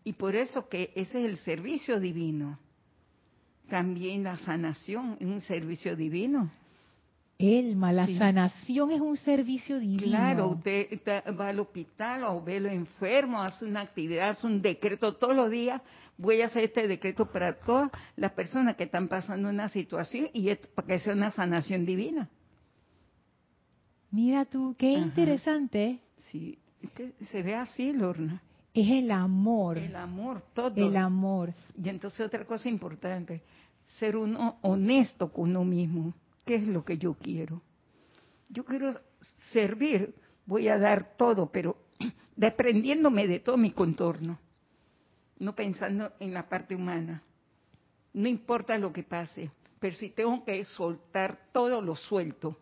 [0.05, 2.59] Y por eso que ese es el servicio divino.
[3.69, 6.51] También la sanación es un servicio divino.
[7.39, 8.17] Elma, la Sí.
[8.17, 10.09] sanación es un servicio divino.
[10.09, 11.01] Claro, usted
[11.39, 15.49] va al hospital o ve lo enfermo, hace una actividad, hace un decreto todos los
[15.51, 15.81] días.
[16.17, 20.49] Voy a hacer este decreto para todas las personas que están pasando una situación y
[20.49, 22.29] es para que sea una sanación divina.
[24.11, 25.07] Mira tú, qué Ajá.
[25.07, 26.01] interesante.
[26.31, 28.43] Sí, es que se ve así, Lorna.
[28.73, 29.79] Es el amor.
[29.79, 30.73] El amor, todo.
[30.77, 31.53] El amor.
[31.83, 33.43] Y entonces otra cosa importante,
[33.99, 36.15] ser uno honesto con uno mismo.
[36.45, 37.63] ¿Qué es lo que yo quiero?
[38.49, 38.95] Yo quiero
[39.53, 40.15] servir,
[40.47, 41.77] voy a dar todo, pero
[42.37, 44.39] desprendiéndome de todo mi contorno,
[45.39, 47.23] no pensando en la parte humana.
[48.15, 52.57] No importa lo que pase, pero si tengo que soltar todo lo suelto,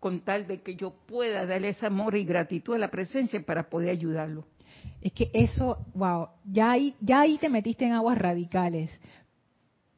[0.00, 3.68] con tal de que yo pueda darle ese amor y gratitud a la presencia para
[3.68, 4.44] poder ayudarlo.
[5.00, 8.90] Es que eso, wow, ya ahí, ya ahí te metiste en aguas radicales.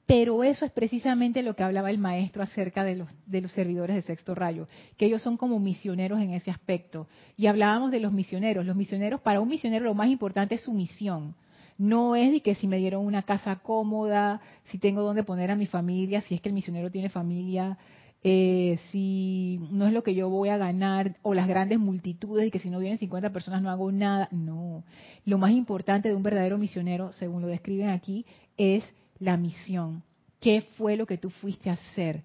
[0.06, 3.94] Pero eso es precisamente lo que hablaba el maestro acerca de los, de los servidores
[3.94, 7.06] de sexto rayo, que ellos son como misioneros en ese aspecto.
[7.36, 8.66] Y hablábamos de los misioneros.
[8.66, 11.36] Los misioneros, para un misionero lo más importante es su misión.
[11.78, 15.56] No es de que si me dieron una casa cómoda, si tengo dónde poner a
[15.56, 17.78] mi familia, si es que el misionero tiene familia,
[18.22, 22.50] eh, si no es lo que yo voy a ganar, o las grandes multitudes y
[22.50, 24.28] que si no vienen 50 personas no hago nada.
[24.30, 24.84] No.
[25.24, 28.84] Lo más importante de un verdadero misionero, según lo describen aquí, es
[29.18, 30.02] la misión.
[30.40, 32.24] ¿Qué fue lo que tú fuiste a hacer?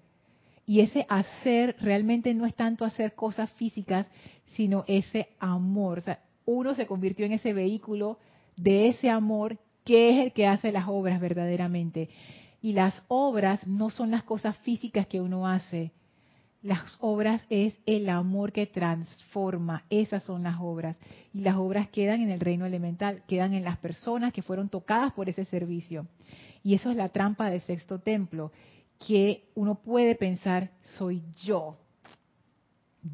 [0.66, 4.06] Y ese hacer realmente no es tanto hacer cosas físicas,
[4.54, 5.98] sino ese amor.
[5.98, 8.18] O sea, uno se convirtió en ese vehículo
[8.56, 12.08] de ese amor que es el que hace las obras verdaderamente.
[12.66, 15.92] Y las obras no son las cosas físicas que uno hace.
[16.62, 19.84] Las obras es el amor que transforma.
[19.88, 20.98] Esas son las obras.
[21.32, 25.12] Y las obras quedan en el reino elemental, quedan en las personas que fueron tocadas
[25.12, 26.08] por ese servicio.
[26.64, 28.50] Y eso es la trampa del sexto templo,
[28.98, 31.76] que uno puede pensar, soy yo.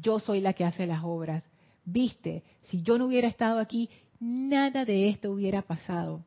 [0.01, 1.43] Yo soy la que hace las obras.
[1.85, 3.87] Viste, si yo no hubiera estado aquí,
[4.19, 6.25] nada de esto hubiera pasado.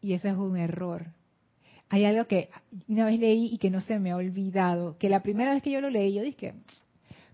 [0.00, 1.06] Y ese es un error.
[1.88, 2.50] Hay algo que
[2.88, 5.70] una vez leí y que no se me ha olvidado, que la primera vez que
[5.70, 6.54] yo lo leí, yo dije,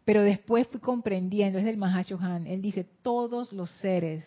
[0.05, 4.25] pero después fui comprendiendo, es del Mahashohan, él dice, todos los seres,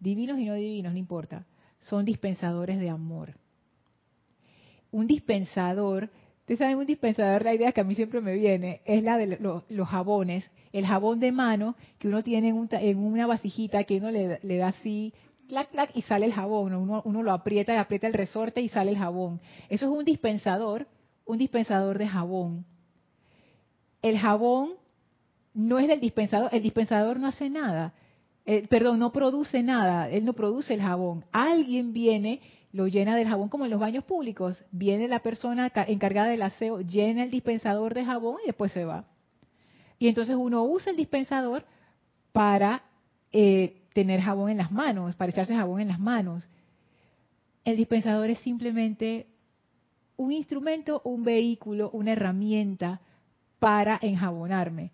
[0.00, 1.46] divinos y no divinos, no importa,
[1.80, 3.34] son dispensadores de amor.
[4.90, 9.02] Un dispensador, ustedes saben, un dispensador, la idea que a mí siempre me viene, es
[9.02, 12.98] la de lo- los jabones, el jabón de mano que uno tiene en, un en
[12.98, 15.14] una vasijita que uno le, le da así,
[15.48, 18.90] clac, clac, y sale el jabón, uno, uno lo aprieta, aprieta el resorte y sale
[18.92, 19.40] el jabón.
[19.68, 20.86] Eso es un dispensador,
[21.24, 22.64] un dispensador de jabón.
[24.00, 24.70] El jabón
[25.54, 27.94] no es del dispensador, el dispensador no hace nada.
[28.44, 31.24] Eh, perdón, no produce nada, él no produce el jabón.
[31.30, 32.40] Alguien viene,
[32.72, 34.64] lo llena del jabón como en los baños públicos.
[34.72, 38.84] Viene la persona ca- encargada del aseo, llena el dispensador de jabón y después se
[38.84, 39.04] va.
[39.98, 41.64] Y entonces uno usa el dispensador
[42.32, 42.82] para
[43.30, 46.48] eh, tener jabón en las manos, para echarse jabón en las manos.
[47.64, 49.26] El dispensador es simplemente
[50.16, 53.00] un instrumento, un vehículo, una herramienta
[53.58, 54.90] para enjabonarme.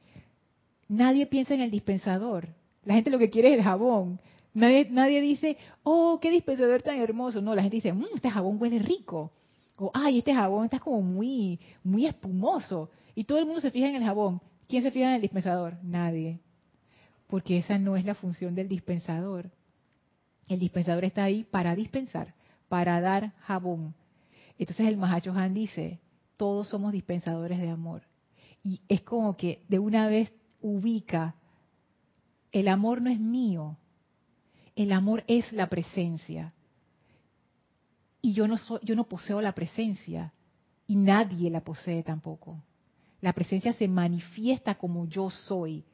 [0.89, 2.49] Nadie piensa en el dispensador.
[2.85, 4.21] La gente lo que quiere es el jabón.
[4.55, 7.41] Nadie, nadie dice, oh, qué dispensador tan hermoso.
[7.41, 9.33] No, la gente dice, mmm, este jabón huele rico.
[9.77, 12.91] O, ay, este jabón está como muy, muy espumoso.
[13.15, 14.41] Y todo el mundo se fija en el jabón.
[14.67, 15.77] ¿Quién se fija en el dispensador?
[15.83, 16.41] Nadie.
[17.29, 19.53] Porque esa no es la función del dispensador.
[20.49, 22.35] El dispensador está ahí para dispensar,
[22.69, 23.95] para dar jabón.
[24.59, 26.01] Entonces el Mahacho Han dice,
[26.37, 28.03] todos somos dispensadores de amor.
[28.65, 31.37] Y es como que de una vez ubica,
[32.51, 33.77] el amor no es mío,
[34.75, 36.55] el amor es la presencia.
[38.21, 40.33] Y yo no, yo no poseo la presencia,
[40.87, 42.63] y nadie la posee tampoco.
[43.21, 45.85] La presencia se manifiesta como yo soy,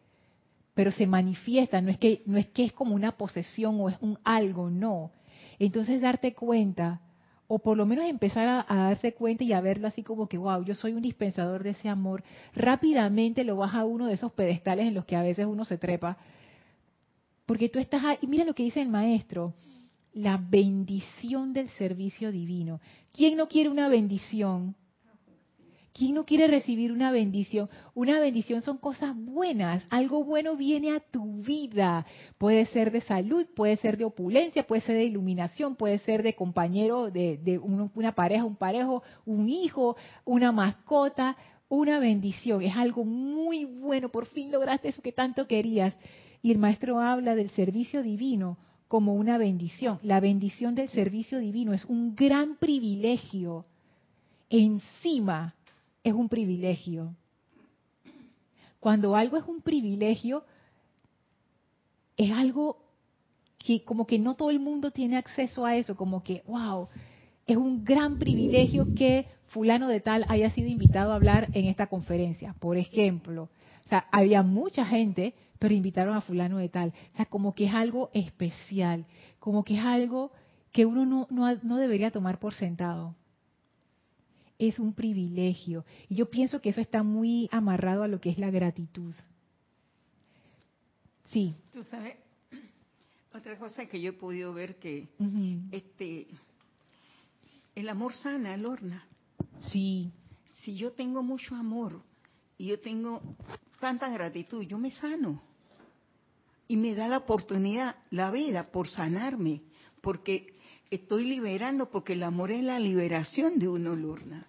[0.75, 3.97] pero se manifiesta, no es que, no es, que es como una posesión o es
[4.01, 5.13] un algo, no.
[5.59, 7.01] Entonces darte cuenta,
[7.47, 10.65] o por lo menos empezar a, darse cuenta y a verlo así como que, wow,
[10.65, 14.87] yo soy un dispensador de ese amor, rápidamente lo baja a uno de esos pedestales
[14.87, 16.19] en los que a veces uno se trepa,
[17.47, 19.55] porque tú estás ahí, y mira lo que dice el maestro,
[20.13, 22.81] la bendición del servicio divino.
[23.13, 24.75] ¿Quién no quiere una bendición?
[25.95, 27.71] ¿Quién no quiere recibir una bendición?
[27.95, 32.05] Una bendición son cosas buenas, algo bueno viene a tu vida.
[32.37, 36.35] Puede ser de salud, puede ser de opulencia, puede ser de iluminación, puede ser de
[36.35, 41.37] compañero, de, de un, una pareja, un parejo, un hijo, una mascota,
[41.69, 42.61] una bendición.
[42.63, 45.97] Es algo muy bueno, por fin lograste eso que tanto querías.
[46.43, 50.01] Y el maestro habla del servicio divino como una bendición.
[50.03, 53.65] La bendición del servicio divino es un gran privilegio
[54.51, 55.55] encima
[56.05, 57.17] es un privilegio.
[58.79, 60.45] Cuando algo es un privilegio,
[62.17, 62.77] es algo
[63.59, 66.89] que como que no todo el mundo tiene acceso a eso, como que, wow,
[67.47, 71.87] es un gran privilegio que fulano de tal haya sido invitado a hablar en esta
[71.87, 73.49] conferencia, por ejemplo.
[73.87, 76.93] O sea, había mucha gente, pero invitaron a fulano de tal.
[77.15, 79.07] O sea, como que es algo especial,
[79.39, 80.31] como que es algo
[80.73, 83.15] que uno no, no, no debería tomar por sentado.
[84.59, 85.85] Es un privilegio.
[86.09, 89.15] Y yo pienso que eso está muy amarrado a lo que es la gratitud.
[91.31, 91.55] Sí.
[91.73, 92.17] Tú sabes,
[93.35, 95.09] otra cosa que yo he podido ver que
[95.73, 96.29] este
[97.75, 99.05] el amor sana, Lorna.
[99.73, 100.13] Sí.
[100.63, 102.01] Si yo tengo mucho amor
[102.57, 103.21] y yo tengo
[103.81, 105.43] tanta gratitud, yo me sano.
[106.69, 109.63] Y me da la oportunidad, la vida, por sanarme,
[110.01, 110.54] porque
[110.95, 114.47] estoy liberando, porque el amor es la liberación de uno, Lorna.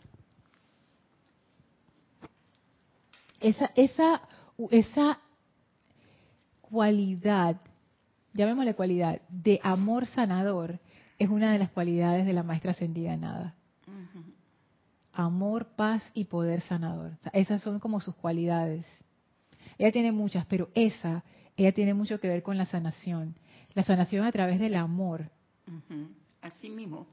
[3.39, 4.21] Esa, esa,
[4.71, 5.19] esa
[6.61, 7.61] cualidad,
[8.33, 10.79] llamémosle cualidad, de amor sanador,
[11.17, 13.55] es una de las cualidades de la maestra ascendida nada.
[15.13, 17.13] Amor, paz y poder sanador.
[17.31, 18.85] esas son como sus cualidades.
[19.77, 21.23] Ella tiene muchas, pero esa,
[21.55, 23.35] ella tiene mucho que ver con la sanación.
[23.73, 25.29] La sanación a través del amor.
[26.45, 27.07] Así mismo.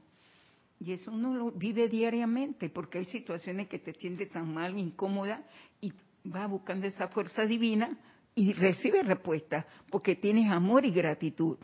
[0.79, 5.43] Y eso uno lo vive diariamente, porque hay situaciones que te sientes tan mal, incómoda,
[5.81, 5.91] y
[6.29, 7.97] va buscando esa fuerza divina
[8.35, 11.57] y recibe respuesta, porque tienes amor y gratitud.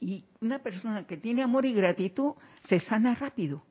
[0.00, 2.32] Y una persona que tiene amor y gratitud
[2.64, 3.62] se sana rápido.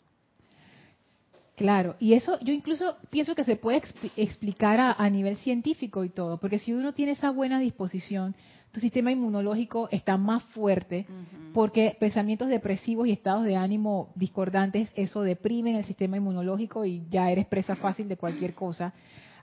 [1.58, 3.84] Claro, y eso yo incluso pienso que se puede
[4.16, 8.34] explicar a, nivel científico y todo, porque si uno tiene esa buena disposición,
[8.74, 11.06] tu sistema inmunológico está más fuerte,
[11.54, 17.30] porque pensamientos depresivos y estados de ánimo discordantes, eso deprimen el sistema inmunológico y ya
[17.30, 18.92] eres presa fácil de cualquier cosa.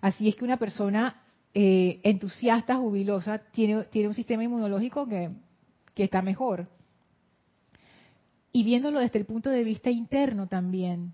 [0.01, 1.23] Así es que una persona
[1.55, 5.31] eh, entusiasta, jubilosa, tiene, tiene un sistema inmunológico que,
[5.95, 6.67] que está mejor.
[8.51, 11.13] Y viéndolo desde el punto de vista interno también,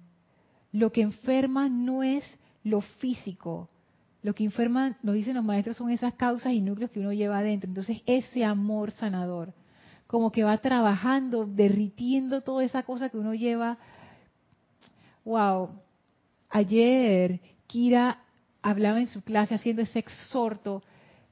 [0.73, 2.25] lo que enferma no es
[2.65, 3.69] lo físico.
[4.27, 7.39] Lo que enferma, nos dicen los maestros, son esas causas y núcleos que uno lleva
[7.39, 7.69] adentro.
[7.69, 9.55] Entonces, ese amor sanador,
[10.09, 13.79] como que va trabajando, derritiendo toda esa cosa que uno lleva.
[15.25, 15.69] Wow.
[16.51, 18.19] Ayer, Kira
[18.63, 20.83] hablaba en su clase haciendo ese exhorto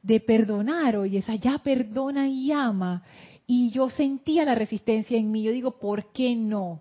[0.01, 3.03] de perdonar, oye, esa ya perdona y ama.
[3.45, 5.42] Y yo sentía la resistencia en mí.
[5.42, 6.80] Yo digo, ¿por qué no?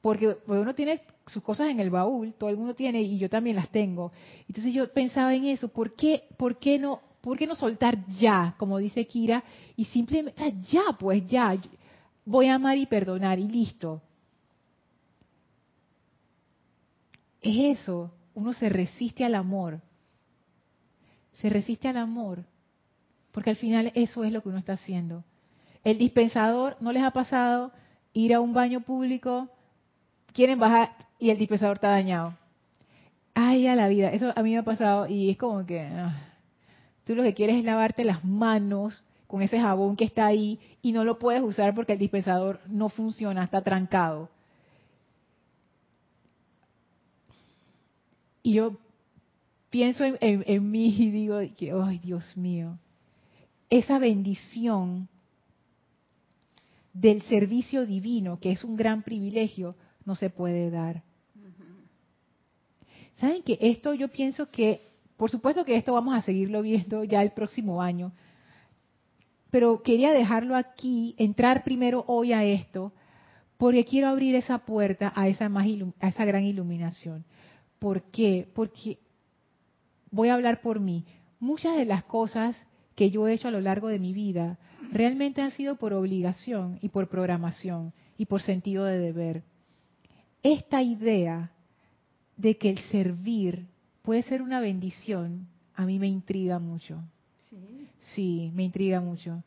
[0.00, 3.56] Porque uno tiene sus cosas en el baúl, todo el mundo tiene y yo también
[3.56, 4.12] las tengo.
[4.48, 8.54] Entonces yo pensaba en eso, ¿por qué, por qué no, por qué no soltar ya,
[8.58, 9.42] como dice Kira,
[9.76, 11.56] y simplemente, ya, pues ya,
[12.24, 14.00] voy a amar y perdonar y listo.
[17.40, 19.80] Es eso, uno se resiste al amor.
[21.32, 22.44] Se resiste al amor,
[23.32, 25.24] porque al final eso es lo que uno está haciendo.
[25.82, 27.72] El dispensador, ¿no les ha pasado
[28.12, 29.48] ir a un baño público?
[30.32, 32.34] Quieren bajar, y el dispensador está dañado.
[33.34, 36.14] Ay, a la vida, eso a mí me ha pasado y es como que ah,
[37.04, 40.92] tú lo que quieres es lavarte las manos con ese jabón que está ahí y
[40.92, 44.30] no lo puedes usar porque el dispensador no funciona, está trancado.
[48.42, 48.76] Y yo
[49.70, 51.38] pienso en, en mí y digo,
[51.84, 52.78] ay Dios mío,
[53.68, 55.08] esa bendición
[56.92, 61.02] del servicio divino, que es un gran privilegio, no se puede dar.
[63.16, 67.22] ¿Saben que esto yo pienso que, por supuesto que esto vamos a seguirlo viendo ya
[67.22, 68.12] el próximo año,
[69.50, 72.92] pero quería dejarlo aquí, entrar primero hoy a esto,
[73.56, 75.66] porque quiero abrir esa puerta a esa, más
[76.00, 77.24] a esa gran iluminación.
[77.78, 78.48] ¿Por qué?
[78.54, 78.98] Porque
[80.10, 81.06] voy a hablar por mí.
[81.40, 82.56] Muchas de las cosas
[82.94, 84.58] que yo he hecho a lo largo de mi vida
[84.92, 89.42] realmente han sido por obligación y por programación y por sentido de deber.
[90.42, 91.52] Esta idea
[92.36, 93.66] de que el servir
[94.02, 97.02] puede ser una bendición, a mí me intriga mucho.
[97.50, 99.42] Sí, sí me intriga mucho.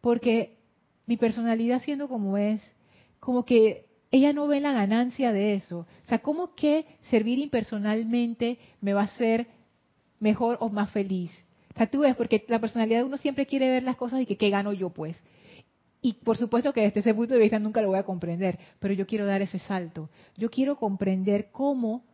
[0.00, 0.56] Porque
[1.06, 2.62] mi personalidad siendo como es,
[3.20, 5.80] como que ella no ve la ganancia de eso.
[5.80, 9.48] O sea, ¿cómo que servir impersonalmente me va a hacer
[10.20, 11.32] mejor o más feliz?
[11.74, 14.26] O sea, tú ves, porque la personalidad de uno siempre quiere ver las cosas y
[14.26, 15.20] que qué gano yo, pues.
[16.00, 18.94] Y por supuesto que desde ese punto de vista nunca lo voy a comprender, pero
[18.94, 20.10] yo quiero dar ese salto.
[20.36, 22.04] Yo quiero comprender cómo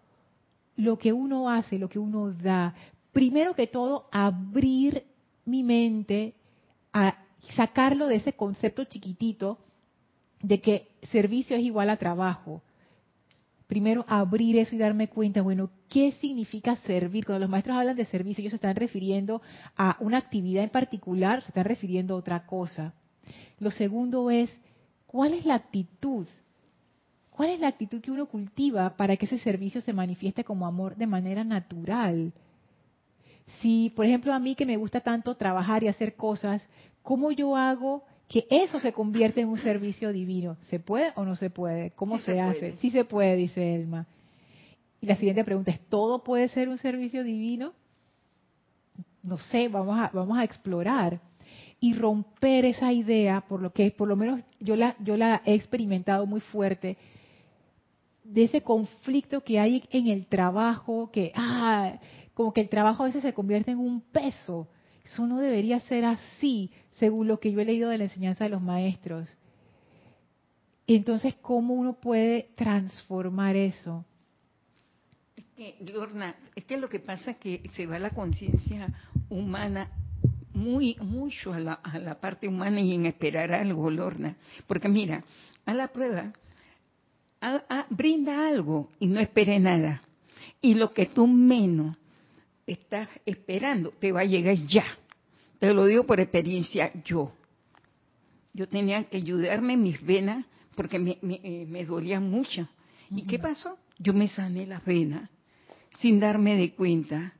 [0.76, 2.74] lo que uno hace, lo que uno da,
[3.12, 5.04] primero que todo, abrir
[5.44, 6.34] mi mente
[6.92, 7.18] a
[7.54, 9.58] sacarlo de ese concepto chiquitito
[10.42, 12.62] de que servicio es igual a trabajo.
[13.66, 17.24] primero abrir eso y darme cuenta, bueno, ¿qué significa servir?
[17.24, 19.42] Cuando los maestros hablan de servicio, ellos se están refiriendo
[19.76, 22.94] a una actividad en particular, se están refiriendo a otra cosa.
[23.60, 24.50] Lo segundo es,
[25.06, 26.26] ¿cuál es la actitud?
[27.40, 30.94] ¿Cuál es la actitud que uno cultiva para que ese servicio se manifieste como amor
[30.96, 32.34] de manera natural?
[33.62, 36.62] Si, por ejemplo, a mí que me gusta tanto trabajar y hacer cosas,
[37.00, 40.58] ¿cómo yo hago que eso se convierte en un servicio divino?
[40.60, 41.92] ¿Se puede o no se puede?
[41.92, 42.76] ¿Cómo se, hace?
[42.76, 44.06] Sí se puede, dice Elma.
[45.00, 47.72] Y la siguiente pregunta es, ¿todo puede ser un servicio divino?
[49.22, 51.18] No sé, vamos a, vamos a explorar
[51.80, 55.54] y romper esa idea, por lo que por lo menos yo la, yo la he
[55.54, 56.98] experimentado muy fuerte,
[58.30, 61.98] de ese conflicto que hay en el trabajo, que, ah,
[62.32, 64.68] como que el trabajo a veces se convierte en un peso.
[65.04, 68.50] Eso no debería ser así, según lo que yo he leído de la enseñanza de
[68.50, 69.28] los maestros.
[70.86, 74.04] Entonces, ¿cómo uno puede transformar eso?
[75.36, 78.94] Es que, Lorna, es que lo que pasa es que se va la conciencia
[79.28, 79.90] humana
[80.52, 84.36] muy mucho a la, a la parte humana y en esperar algo, Lorna.
[84.66, 85.24] Porque mira,
[85.64, 86.32] a la prueba,
[87.90, 90.02] brinda algo y no espere nada.
[90.60, 91.96] Y lo que tú menos
[92.66, 94.84] estás esperando te va a llegar ya.
[95.58, 97.32] Te lo digo por experiencia yo.
[98.52, 102.68] Yo tenía que ayudarme en mis venas porque me, me, eh, dolían mucho.
[103.10, 103.76] ¿Y qué pasó?
[103.98, 105.28] Yo me sané las venas
[105.98, 107.34] sin darme de cuenta.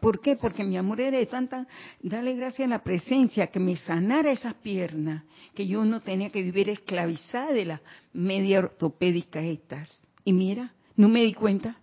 [0.00, 0.36] ¿Por qué?
[0.36, 1.66] Porque mi amor era de tanta,
[2.00, 5.24] dale gracias a la presencia que me sanara esas piernas,
[5.54, 7.80] que yo no tenía que vivir esclavizada de las
[8.12, 10.04] media ortopédicas estas.
[10.24, 11.78] Y mira, no me di cuenta,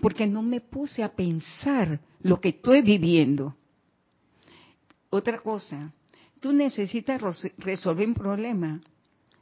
[0.00, 3.56] porque no me puse a pensar lo que estoy viviendo.
[5.10, 5.92] Otra cosa,
[6.40, 7.20] tú necesitas
[7.58, 8.80] resolver un problema.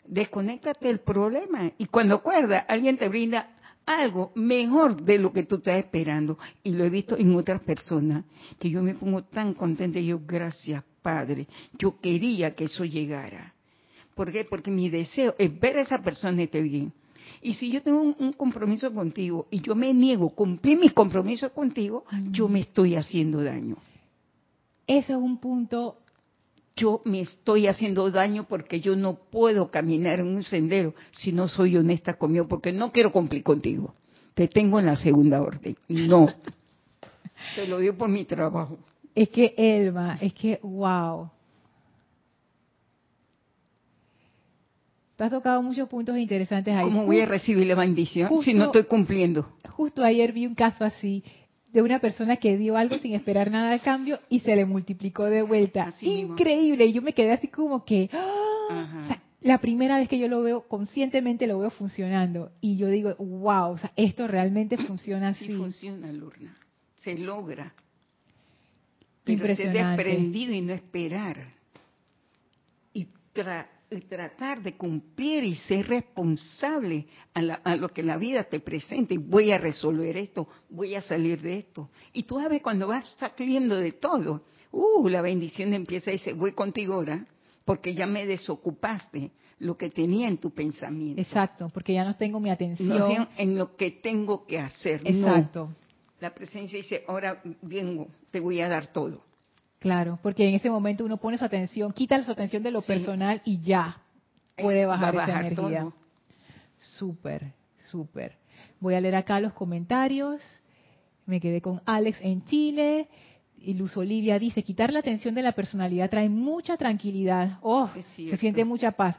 [0.06, 3.55] Desconéctate del problema y cuando acuerdas, alguien te brinda
[3.86, 6.38] algo mejor de lo que tú estás esperando.
[6.62, 8.24] Y lo he visto en otras personas,
[8.58, 11.46] que yo me pongo tan contenta y yo, gracias Padre,
[11.78, 13.54] yo quería que eso llegara.
[14.14, 14.44] ¿Por qué?
[14.44, 16.92] Porque mi deseo es ver a esa persona esté bien.
[17.42, 21.52] Y si yo tengo un, compromiso contigo y yo me niego a cumplir mis compromisos
[21.52, 23.76] contigo, yo me estoy haciendo daño.
[24.86, 25.98] Ese es un punto
[26.76, 31.48] yo me estoy haciendo daño porque yo no puedo caminar en un sendero si no
[31.48, 33.94] soy honesta conmigo, porque no quiero cumplir contigo.
[34.34, 35.74] Te tengo en la segunda orden.
[35.88, 36.26] No.
[37.56, 38.76] Te lo digo por mi trabajo.
[39.14, 41.30] Es que, Elma, es que, wow.
[45.16, 46.84] Tú has tocado muchos puntos interesantes ahí.
[46.84, 49.48] ¿Cómo voy a recibir la bendición si no estoy cumpliendo?
[49.70, 51.24] Justo ayer vi un caso así
[51.76, 55.26] de una persona que dio algo sin esperar nada a cambio y se le multiplicó
[55.26, 55.92] de vuelta.
[56.00, 56.86] Increíble.
[56.86, 59.18] Y yo me quedé así como que, ¡ah!
[59.42, 62.50] la primera vez que yo lo veo, conscientemente lo veo funcionando.
[62.62, 65.48] Y yo digo, wow, o sea, esto realmente funciona así.
[65.48, 66.56] Sí funciona, Lurna.
[66.94, 67.74] Se logra.
[69.24, 70.02] Pero Impresionante.
[70.02, 71.36] ser desprendido y no esperar.
[72.94, 73.68] Y tra
[74.08, 79.52] tratar de cumplir y ser responsable a, lo que la vida te presenta y voy
[79.52, 81.90] a resolver esto, voy a salir de esto.
[82.12, 86.52] Y tú sabes cuando vas saliendo de todo, uh, la bendición empieza y dice, voy
[86.52, 87.26] contigo ahora,
[87.64, 91.20] porque ya me desocupaste lo que tenía en tu pensamiento.
[91.20, 95.00] Exacto, porque ya no tengo mi atención en lo que tengo que hacer.
[95.04, 95.74] Exacto.
[96.20, 99.25] La presencia dice, ahora vengo, te voy a dar todo.
[99.86, 103.40] Claro, porque en ese momento uno pone su atención, quita su atención de lo personal
[103.44, 104.02] y ya
[104.56, 105.86] puede bajar, esa energía.
[106.76, 107.52] Súper,
[107.88, 108.36] súper.
[108.80, 110.42] Voy a leer acá los comentarios.
[111.24, 113.08] Me quedé con Alex en Chile.
[113.58, 117.60] Y Luz Olivia dice, quitar la atención de la personalidad trae mucha tranquilidad.
[117.62, 119.16] Oh, se siente mucha paz.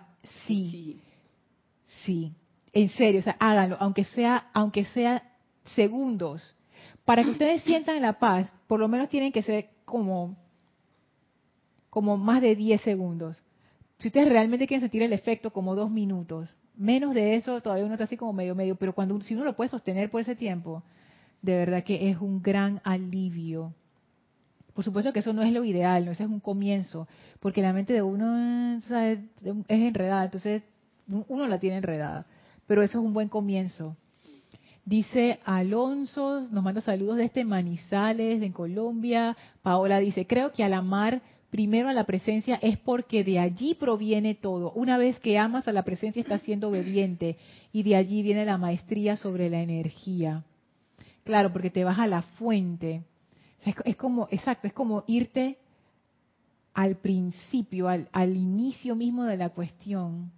[0.48, 1.00] Sí,
[2.04, 2.34] sí,
[2.74, 5.24] En serio, o sea, háganlo, aunque sea, aunque sea
[5.76, 6.58] segundos.
[7.06, 10.36] Para que ustedes sientan la paz, por lo menos tienen que ser como
[11.90, 13.44] como más de 10 segundos.
[14.00, 16.56] Si ustedes realmente quieren sentir el efecto, como dos minutos.
[16.76, 18.76] Menos de eso, todavía uno está así como medio, medio.
[18.76, 20.84] Pero cuando si uno lo puede sostener por ese tiempo,
[21.42, 23.74] de verdad que es un gran alivio.
[24.74, 27.08] Por supuesto que eso no es lo ideal, no ese es un comienzo,
[27.40, 29.20] porque la mente de uno es
[29.68, 30.62] enredada, entonces
[31.08, 32.28] uno la tiene enredada,
[32.68, 33.98] pero eso es un buen comienzo.
[34.86, 39.36] Dice Alonso, nos manda saludos desde Manizales, en Colombia.
[39.64, 44.36] Paola dice, creo que al amar primero a la presencia es porque de allí proviene
[44.36, 44.72] todo.
[44.74, 47.38] Una vez que amas a la presencia estás siendo obediente
[47.72, 50.44] y de allí viene la maestría sobre la energía.
[51.24, 53.04] Claro, porque te vas a la fuente.
[53.86, 55.58] Es, como, exacto, es como irte
[56.74, 60.32] al principio, al, al inicio mismo de la cuestión.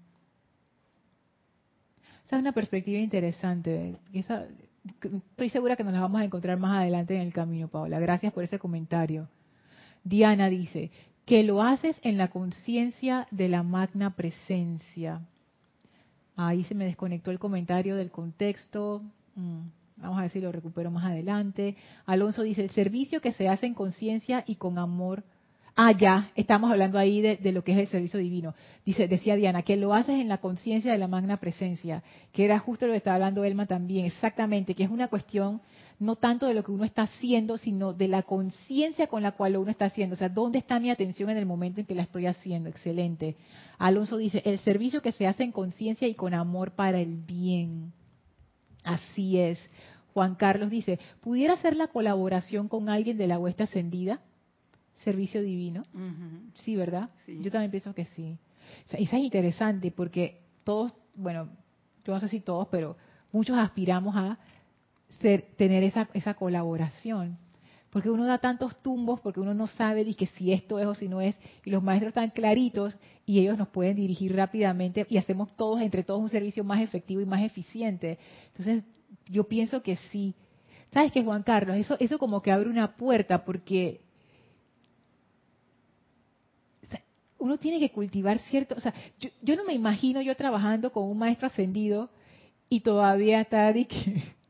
[2.25, 3.97] Esa es una perspectiva interesante.
[4.13, 7.99] estoy segura que nos la vamos a encontrar más adelante en el camino, Paola.
[7.99, 9.27] Gracias por ese comentario.
[10.03, 10.91] Diana dice,
[11.25, 15.21] que lo haces en la conciencia de la magna presencia.
[16.35, 19.03] Ahí se me desconectó el comentario del contexto.
[19.35, 19.59] Mm,
[19.97, 21.75] vamos a ver si lo recupero más adelante.
[22.05, 25.23] Alonso dice, el servicio que se hace en conciencia y con amor
[25.81, 28.53] Ah, ya, estamos hablando ahí de, lo que es el servicio divino.
[28.85, 32.03] Dice, decía Diana, que lo haces en la conciencia de la magna presencia,
[32.33, 35.61] que era justo lo que estaba hablando Elma también, exactamente, que es una cuestión
[35.97, 39.55] no tanto de lo que uno está haciendo, sino de la conciencia con la cual
[39.55, 40.15] uno está haciendo.
[40.15, 42.67] O sea, ¿dónde está mi atención en el momento en que la estoy haciendo?
[42.67, 43.37] Excelente.
[43.77, 47.93] Alonso dice, el servicio que se hace en conciencia y con amor para el bien.
[48.83, 49.57] Así es.
[50.13, 54.19] Juan Carlos dice, ¿pudiera ser la colaboración con alguien de la huesta ascendida?
[55.03, 55.83] Servicio divino.
[56.55, 57.09] Sí, ¿verdad?
[57.27, 58.37] Yo también pienso que sí.
[58.87, 61.49] O sea, es interesante porque todos, bueno,
[62.05, 62.97] yo no sé si todos, pero
[63.31, 64.37] muchos aspiramos a
[65.21, 67.37] ser, tener esa, esa colaboración.
[67.89, 71.07] Porque uno da tantos tumbos, porque uno no sabe que si esto es o si
[71.07, 71.35] no es,
[71.65, 72.95] y los maestros están claritos
[73.25, 77.19] y ellos nos pueden dirigir rápidamente y hacemos todos, entre todos, un servicio más efectivo
[77.19, 78.19] y más eficiente.
[78.47, 78.83] Entonces,
[79.27, 80.35] yo pienso que sí.
[80.93, 81.77] ¿Sabes qué, Juan Carlos?
[81.77, 84.01] Eso, eso como que abre una puerta, porque
[87.39, 91.17] uno tiene que cultivar cierto, o sea, yo, no me imagino yo trabajando con un
[91.17, 92.09] maestro ascendido
[92.69, 93.73] y todavía está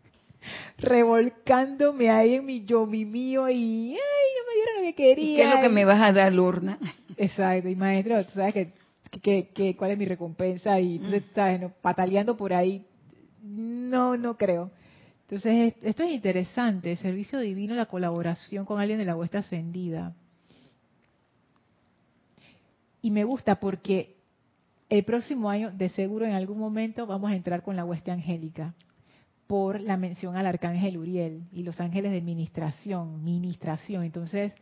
[0.77, 5.37] revolcándome ahí en mi yo, mi mío y ay, no me dieron lo que quería.
[5.37, 6.79] ¿Qué es lo que me vas a dar, Lorna?
[7.15, 11.65] Exacto, y maestro, tú sabes que, que, cuál es mi recompensa y tú estás mm.
[11.81, 12.83] pataleando por ahí.
[13.41, 14.71] No, no creo.
[15.21, 20.15] Entonces, esto es interesante, servicio divino, la colaboración con alguien de la vuestra ascendida.
[23.01, 24.17] Y me gusta porque
[24.89, 28.73] el próximo año, de seguro en algún momento, vamos a entrar con la hueste angélica
[29.49, 34.03] por la mención al arcángel Uriel y los ángeles de ministración, ministración.
[34.03, 34.53] Entonces,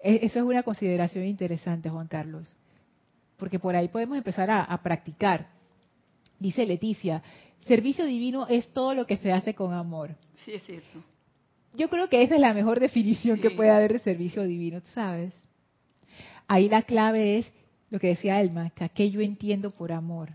[0.00, 2.54] e, eso es una consideración interesante, Juan Carlos,
[3.38, 5.48] porque por ahí podemos empezar a, practicar.
[6.38, 7.22] Dice Leticia,
[7.60, 10.14] servicio divino es todo lo que se hace con amor.
[10.44, 11.02] Sí, es cierto.
[11.74, 15.32] Yo creo que esa es la mejor definición que puede haber de servicio divino, ¿sabes?
[16.52, 17.50] Ahí la clave es
[17.88, 20.32] lo que decía Elma, que yo entiendo por amor.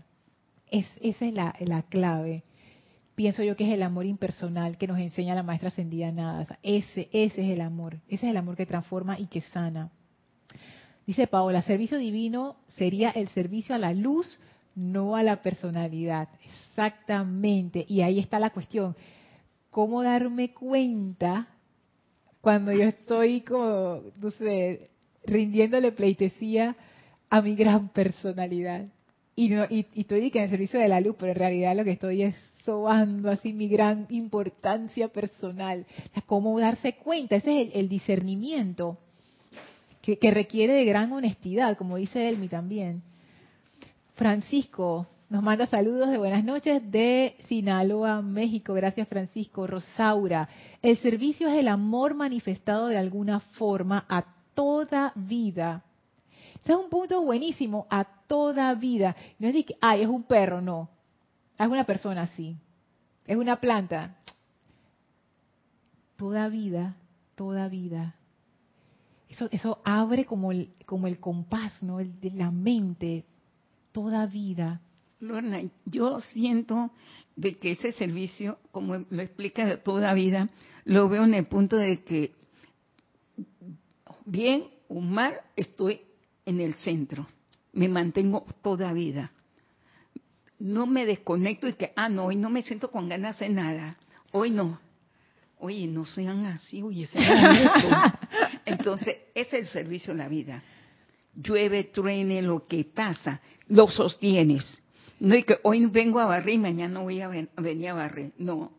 [0.68, 1.32] Es, esa es
[1.68, 2.42] la, clave.
[3.14, 6.58] Pienso yo que es el amor impersonal que nos enseña la maestra ascendida nada.
[6.64, 8.00] Ese, ese es el amor.
[8.08, 9.92] Ese es el amor que transforma y que sana.
[11.06, 14.40] Dice Paola, servicio divino sería el servicio a la luz,
[14.74, 16.30] no a la personalidad.
[16.44, 17.86] Exactamente.
[17.88, 18.96] Y ahí está la cuestión.
[19.70, 21.46] ¿Cómo darme cuenta
[22.40, 24.90] cuando yo estoy como, no sé,
[25.28, 26.76] rindiéndole pleitesía
[27.30, 28.86] a mi gran personalidad.
[29.36, 31.92] Y, no, y, estoy en el servicio de la luz, pero en realidad lo que
[31.92, 35.86] estoy es sobando así mi gran importancia personal.
[36.26, 38.98] cómo darse cuenta, ese es el, discernimiento
[40.02, 43.02] que, que, requiere de gran honestidad, como dice Elmi también.
[44.16, 48.72] Francisco nos manda saludos de buenas noches de Sinaloa, México.
[48.72, 49.66] Gracias Francisco.
[49.66, 50.48] Rosaura,
[50.80, 54.24] el servicio es el amor manifestado de alguna forma a
[54.58, 55.84] toda vida.
[56.64, 59.14] Es un punto buenísimo, a toda vida.
[59.38, 60.90] No es de que, ay, es un perro, no.
[61.56, 62.56] Es una persona así.
[63.24, 64.16] Es una planta.
[66.16, 66.96] Toda vida,
[67.36, 68.16] toda vida.
[69.28, 72.00] Eso, eso abre como el, como el compás, ¿no?
[72.00, 73.26] El de la mente.
[73.92, 74.80] Toda vida.
[75.20, 76.90] Lorna, yo siento
[77.36, 80.50] de que ese servicio, como lo explica toda vida,
[80.84, 82.32] lo veo en el punto de que
[84.28, 86.00] bien o mal, estoy
[86.44, 87.26] en el centro.
[87.72, 89.32] Me mantengo toda vida.
[90.58, 93.96] No me desconecto y que, ah, no, hoy no me siento con ganas de nada.
[94.32, 94.80] Hoy no.
[95.60, 97.88] Oye, no sean así, oye, sean esto.
[98.64, 100.62] Entonces, ese es el servicio a la vida.
[101.34, 104.82] Llueve, truene, lo que pasa, lo sostienes.
[105.20, 108.32] No es que hoy vengo a barrer y mañana voy a venir a barrer.
[108.38, 108.72] No,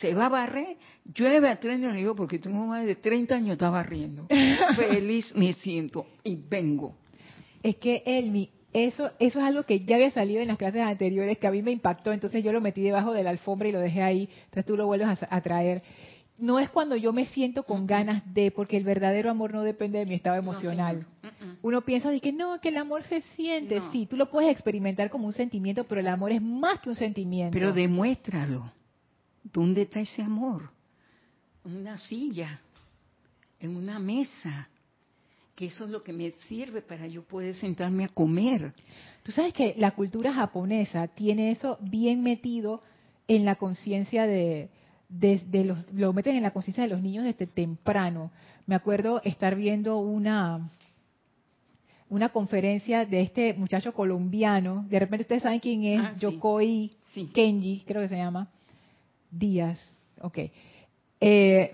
[0.00, 0.76] se va a barrer,
[1.14, 4.26] llueve a 30 le digo porque tengo más de 30 años está barriendo.
[4.76, 6.94] Feliz me siento y vengo.
[7.62, 11.38] Es que Elmi, eso, eso es algo que ya había salido en las clases anteriores,
[11.38, 13.80] que a mí me impactó, entonces yo lo metí debajo de la alfombra y lo
[13.80, 15.82] dejé ahí, entonces tú lo vuelves a, traer.
[16.38, 19.98] No es cuando yo me siento con ganas de, porque el verdadero amor no depende
[19.98, 21.06] de mi estado emocional.
[21.62, 25.08] Uno piensa de que no, que el amor se siente, sí, tú lo puedes experimentar
[25.08, 27.52] como un sentimiento, pero el amor es más que un sentimiento.
[27.52, 28.70] Pero demuéstralo.
[29.42, 30.75] ¿Dónde está ese amor?
[31.66, 32.60] En una silla,
[33.58, 34.68] en una mesa.
[35.56, 38.72] que eso es lo que me sirve para yo poder sentarme a comer.
[39.24, 42.82] Tú sabes que la cultura japonesa tiene eso bien metido
[43.26, 44.68] en la conciencia de,
[45.08, 48.30] de, los, lo meten en la conciencia de los niños desde temprano.
[48.66, 50.70] Me acuerdo estar viendo una
[52.08, 54.84] una conferencia de este muchacho colombiano.
[54.88, 56.92] De repente ustedes saben quién es, ah, Yokoi
[57.34, 58.48] Kenji, creo que se llama.
[59.30, 59.80] Díaz,
[60.20, 60.38] ok.
[61.20, 61.72] Eh,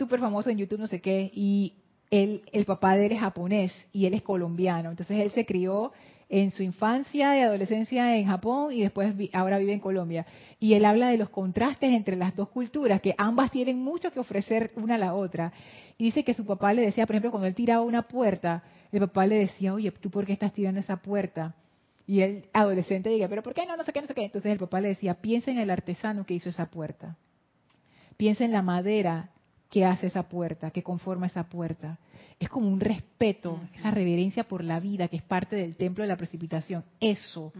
[0.00, 1.30] Súper famoso en YouTube, no sé qué.
[1.34, 1.74] Y
[2.10, 4.88] él, el papá de él es japonés y él es colombiano.
[4.88, 5.92] Entonces él se crió
[6.30, 10.24] en su infancia y adolescencia en Japón y después ahora vive en Colombia.
[10.58, 14.20] Y él habla de los contrastes entre las dos culturas, que ambas tienen mucho que
[14.20, 15.52] ofrecer una a la otra.
[15.98, 18.62] Y dice que su papá le decía, por ejemplo, cuando él tiraba una puerta,
[18.92, 21.54] el papá le decía, oye, ¿tú por qué estás tirando esa puerta?
[22.06, 23.76] Y el adolescente diga, pero ¿por qué no?
[23.76, 24.24] No sé qué, no sé qué.
[24.24, 27.18] Entonces el papá le decía, piensa en el artesano que hizo esa puerta.
[28.20, 29.30] Piensa en la madera
[29.70, 31.98] que hace esa puerta, que conforma esa puerta.
[32.38, 36.08] Es como un respeto, esa reverencia por la vida que es parte del templo de
[36.08, 36.84] la precipitación.
[37.00, 37.50] Eso.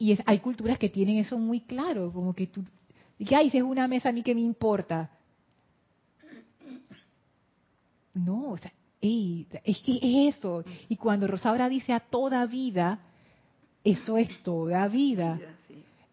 [0.00, 2.64] Y hay culturas que tienen eso muy claro, como que tú,
[3.24, 5.08] que ay, si es una mesa a mí que me importa.
[8.14, 10.64] No, o sea, es que es eso.
[10.88, 12.98] Y cuando Rosaura dice a toda vida,
[13.84, 15.38] eso es toda vida.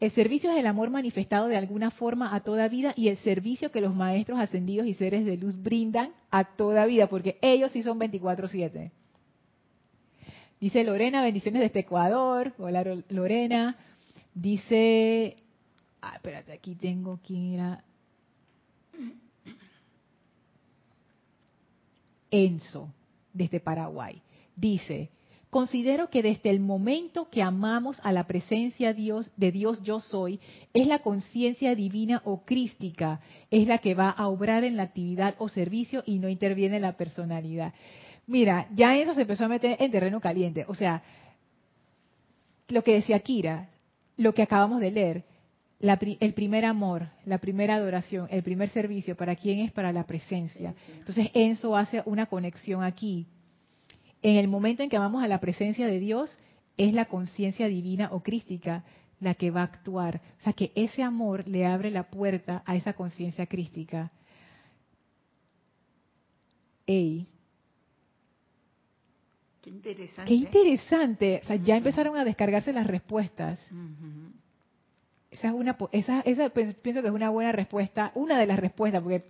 [0.02, 3.72] El servicio es el amor manifestado de alguna forma a toda vida y el servicio
[3.72, 7.84] que los maestros ascendidos y seres de luz brindan a toda vida, porque ellos sí
[7.84, 8.92] son 24/7.
[10.60, 12.52] Dice Lorena, bendiciones desde Ecuador.
[12.58, 13.78] Hola Lorena.
[14.34, 15.36] Dice,
[16.02, 17.84] ah, espérate, aquí tengo quién era.
[22.32, 22.92] Enzo,
[23.34, 24.20] desde Paraguay.
[24.56, 25.12] Dice,
[25.52, 30.40] Considero que desde el momento que amamos a la presencia Dios, de Dios yo soy,
[30.74, 33.20] es la conciencia divina o crística,
[33.52, 36.84] es la que va a obrar en la actividad o servicio y no interviene en
[36.84, 37.74] la personalidad.
[38.28, 40.64] Mira, ya eso se empezó a meter en terreno caliente.
[40.70, 41.04] O sea,
[42.70, 43.72] lo que decía Kira,
[44.16, 45.26] lo que acabamos de leer,
[45.82, 49.74] el primer amor, la primera adoración, el primer servicio, ¿para quién es?
[49.74, 50.74] Para la presencia.
[50.98, 53.28] Entonces Enzo hace una conexión aquí
[54.22, 56.38] en el momento en que vamos a la presencia de Dios,
[56.78, 58.84] es la conciencia divina o crística
[59.20, 60.22] la que va a actuar.
[60.40, 64.12] O sea que ese amor le abre la puerta a esa conciencia crística.
[66.88, 67.28] Ey.
[69.62, 70.28] Qué interesante.
[70.28, 71.40] Qué interesante.
[71.44, 73.60] O sea, ya empezaron a descargarse las respuestas.
[75.30, 79.02] Esa es una, esa, esa pienso que es una buena respuesta, una de las respuestas,
[79.04, 79.24] porque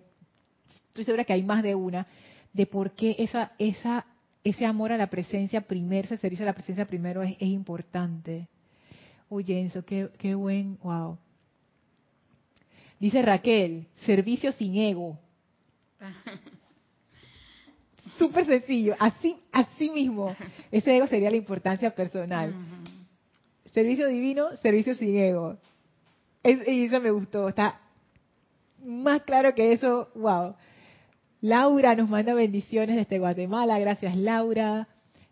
[0.88, 2.08] estoy segura que hay más de una,
[2.54, 4.06] de por qué esa, esa
[4.44, 8.48] ese amor a la presencia primero, ese servicio a la presencia primero es, importante.
[9.30, 11.18] Oye, eso, qué, qué buen, wow.
[13.00, 15.18] Dice Raquel, servicio sin ego.
[18.18, 20.36] Súper sencillo, así, así mismo.
[20.72, 22.54] Ese ego sería la importancia personal.
[23.66, 25.58] Servicio divino, servicio sin ego.
[26.44, 27.80] y eso me gustó, está
[28.84, 30.56] más claro que eso, wow.
[31.42, 34.88] Laura nos manda bendiciones desde Guatemala, gracias Laura.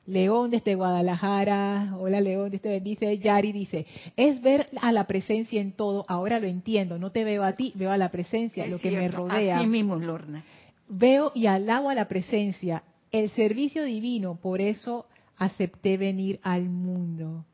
[0.07, 3.19] León desde Guadalajara, hola León, te bendice.
[3.19, 3.85] Yari dice,
[4.17, 7.73] es ver a la presencia en todo, ahora lo entiendo, no te veo a ti,
[7.75, 9.59] veo a la presencia, lo que me rodea.
[9.59, 10.43] Así mismo, Lorna.
[10.87, 12.81] Veo y alabo a la presencia,
[13.11, 15.05] el servicio divino, por eso
[15.37, 17.45] acepté venir al mundo.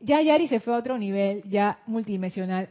[0.00, 2.68] Ya Yari se fue a otro nivel, ya multidimensional.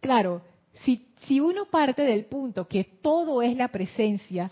[0.00, 0.42] Claro,
[0.84, 4.50] si, si uno parte del punto que todo es la presencia,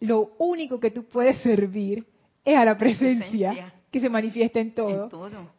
[0.00, 2.06] lo único que tú puedes servir
[2.44, 5.04] es a la presencia, que se manifiesta en todo.
[5.04, 5.50] En todo.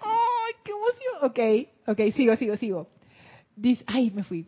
[0.00, 1.68] ¡Ay, qué emoción!
[1.86, 2.88] Ok, ok, sigo, sigo, sigo.
[3.56, 4.46] Dice, ay, me fui.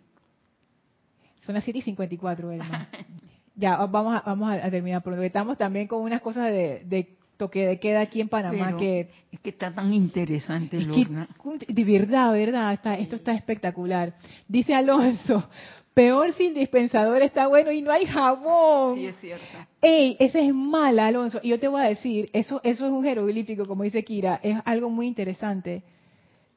[1.43, 2.87] Son las 7 y 54, hermano.
[3.57, 5.23] ya, vamos a, vamos a terminar pronto.
[5.23, 9.41] Estamos también con unas cosas de, de toque de queda aquí en Panamá que es
[9.41, 14.15] que está tan interesante de verdad verdad está, esto está espectacular.
[14.47, 15.49] Dice Alonso
[15.93, 19.45] peor si el dispensador está bueno y no hay jabón sí es cierto.
[19.81, 21.41] Ey ese es mal Alonso.
[21.43, 24.57] Y yo te voy a decir eso eso es un jeroglífico como dice Kira es
[24.65, 25.83] algo muy interesante.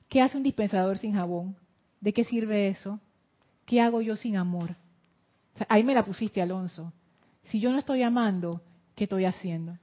[0.08, 1.56] Qué hace un dispensador sin jabón
[2.00, 3.00] de qué sirve eso
[3.66, 4.76] qué hago yo sin amor
[5.68, 6.94] ahí me la pusiste Alonso.
[7.44, 8.62] Si yo no estoy amando
[8.96, 9.80] qué estoy haciendo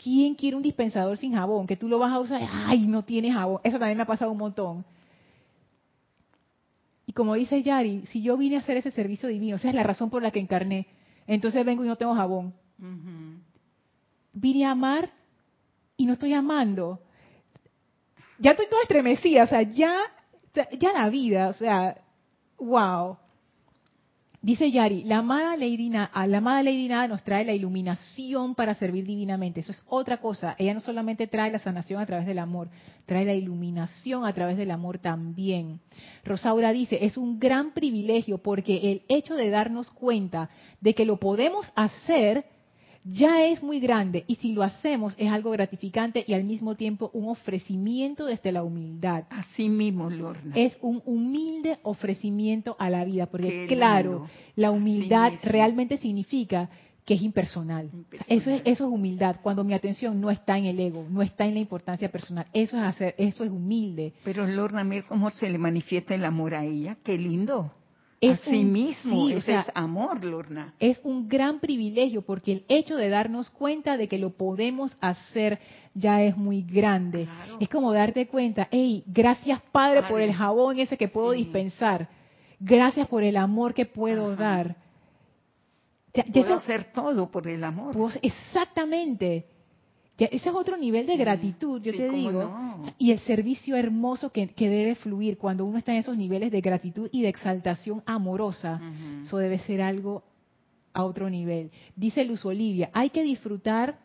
[0.00, 1.66] ¿Quién quiere un dispensador sin jabón?
[1.66, 3.60] Que tú lo vas a usar, ay, no tiene jabón.
[3.64, 4.84] Eso también me ha pasado un montón.
[7.04, 9.82] Y como dice Yari, si yo vine a hacer ese servicio divino, esa es la
[9.82, 10.86] razón por la que encarné,
[11.26, 12.54] entonces vengo y no tengo jabón.
[14.32, 15.10] Vine a amar
[15.96, 17.00] y no estoy amando.
[18.38, 19.96] Ya estoy toda estremecida, o sea, ya,
[20.78, 22.00] ya la vida, o sea,
[22.58, 23.16] wow.
[24.40, 29.60] Dice Yari, la amada, Lady Nada, la amada nos trae la iluminación para servir divinamente.
[29.60, 30.54] Eso es otra cosa.
[30.58, 32.68] Ella no solamente trae la sanación a través del amor,
[33.04, 35.80] trae la iluminación a través del amor también.
[36.24, 41.18] Rosaura dice, es un gran privilegio porque el hecho de darnos cuenta de que lo
[41.18, 42.44] podemos hacer
[43.10, 47.10] ya es muy grande y si lo hacemos es algo gratificante y al mismo tiempo
[47.14, 49.24] un ofrecimiento desde la humildad.
[49.30, 50.54] Así mismo, Lorna.
[50.54, 56.68] Es un humilde ofrecimiento a la vida, porque claro, la humildad realmente significa
[57.04, 57.90] que es impersonal.
[58.26, 61.46] Eso es eso es humildad, cuando mi atención no está en el ego, no está
[61.46, 62.46] en la importancia personal.
[62.52, 64.12] Eso es hacer, eso es humilde.
[64.24, 67.72] Pero Lorna, mira cómo se le manifiesta el amor a ella, qué lindo.
[68.20, 70.74] Es Así mismo, es amor, Lorna.
[70.80, 75.60] Es un gran privilegio porque el hecho de darnos cuenta de que lo podemos hacer
[75.94, 77.28] ya es muy grande.
[77.60, 82.08] Es como darte cuenta, hey, gracias Padre por el jabón ese que puedo dispensar.
[82.58, 84.74] Gracias por el amor que puedo dar.
[86.12, 87.94] Ya, puedo hacer todo por el amor.
[88.20, 89.46] exactamente
[90.26, 92.52] ese es otro nivel de gratitud, yo te digo.
[92.98, 97.08] Y el servicio hermoso que, debe fluir cuando uno está en esos niveles de gratitud
[97.12, 98.80] y de exaltación amorosa,
[99.22, 100.24] eso debe ser algo
[100.92, 101.70] a otro nivel.
[101.94, 103.98] Dice Luz Olivia, hay que disfrutar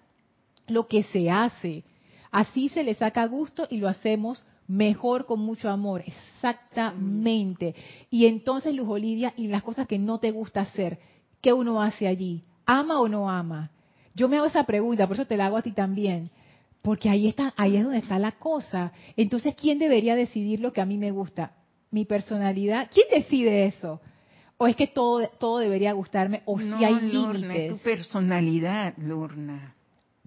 [0.68, 1.84] lo que se hace.
[2.32, 6.04] Así se le saca gusto y lo hacemos mejor con mucho amor.
[6.06, 7.76] Exactamente.
[8.10, 11.00] Y entonces, Luz Olivia, y las cosas que no te gusta hacer,
[11.42, 12.44] ¿qué uno hace allí?
[12.66, 13.72] ¿Ama o no ama?
[14.16, 16.30] Yo me hago esa pregunta, por eso te la hago a ti también.
[16.82, 18.92] Porque ahí está, ahí es donde está la cosa.
[19.16, 21.54] Entonces, ¿quién debería decidir lo que a mí me gusta?
[21.92, 22.90] ¿Mi personalidad?
[22.94, 24.02] ¿Quién decide eso?
[24.58, 26.42] ¿O es que todo, todo debería gustarme?
[26.46, 27.72] ¿O si hay límites?
[27.72, 29.74] tu personalidad, Lorna.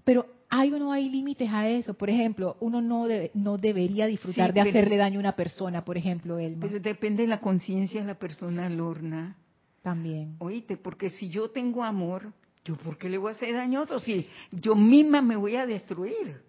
[0.05, 1.95] Pero hay o no hay límites a eso.
[1.95, 6.39] Por ejemplo, uno no, no debería disfrutar de hacerle daño a una persona, por ejemplo,
[6.39, 6.67] Elma.
[6.67, 9.37] Pero depende de la conciencia de la persona, Lorna.
[9.83, 10.37] También.
[10.39, 12.33] Oíste, porque si yo tengo amor,
[12.67, 15.55] ¿Yo por qué le voy a hacer daño a otro si yo misma me voy
[15.55, 16.41] a destruir?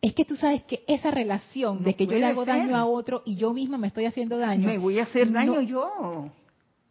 [0.00, 3.22] Es que tú sabes que esa relación de que yo le hago daño a otro
[3.26, 4.68] y yo misma me estoy haciendo daño.
[4.68, 6.30] Me voy a hacer daño yo.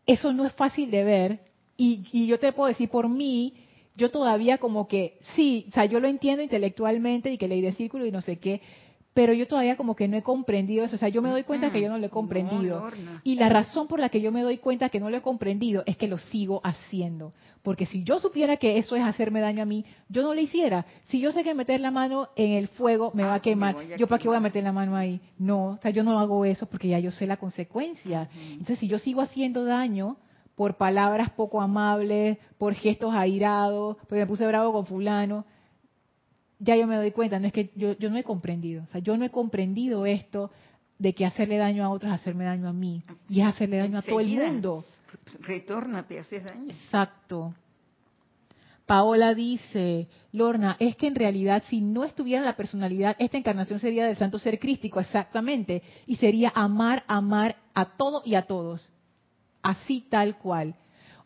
[0.05, 1.39] Eso no es fácil de ver.
[1.77, 3.53] Y, y yo te puedo decir por mí,
[3.95, 7.71] yo todavía como que, sí, o sea, yo lo entiendo intelectualmente y que leí de
[7.73, 8.61] círculo y no sé qué,
[9.15, 10.97] pero yo todavía como que no he comprendido eso.
[10.97, 12.89] O sea, yo me doy cuenta que yo no lo he comprendido.
[13.23, 15.83] y la razón por la que yo me doy cuenta que no lo he comprendido
[15.85, 17.31] es que lo sigo haciendo.
[17.63, 20.85] Porque si yo supiera que eso es hacerme daño a mí, yo no lo hiciera.
[21.05, 23.77] Si yo sé que meter la mano en el fuego me va a ah, quemar,
[23.97, 25.21] ¿yo para qué voy a meter la mano ahí?
[25.39, 28.27] No, o sea, yo no hago eso porque ya yo sé la consecuencia.
[28.51, 30.17] Entonces, si yo sigo haciendo daño
[30.55, 35.45] por palabras poco amables, por gestos airados, porque me puse bravo con fulano,
[36.59, 39.01] ya yo me doy cuenta, no es que yo, yo no he comprendido, o sea,
[39.01, 40.51] yo no he comprendido esto
[40.97, 43.99] de que hacerle daño a otros es hacerme daño a mí, y es hacerle daño
[43.99, 44.85] a todo el mundo.
[45.41, 46.65] Retorna, te haces daño.
[46.69, 47.53] Exacto.
[48.85, 54.05] Paola dice, Lorna, es que en realidad si no estuviera la personalidad, esta encarnación sería
[54.05, 58.89] del santo ser crístico, exactamente, y sería amar, amar a todo y a todos,
[59.63, 60.75] así tal cual.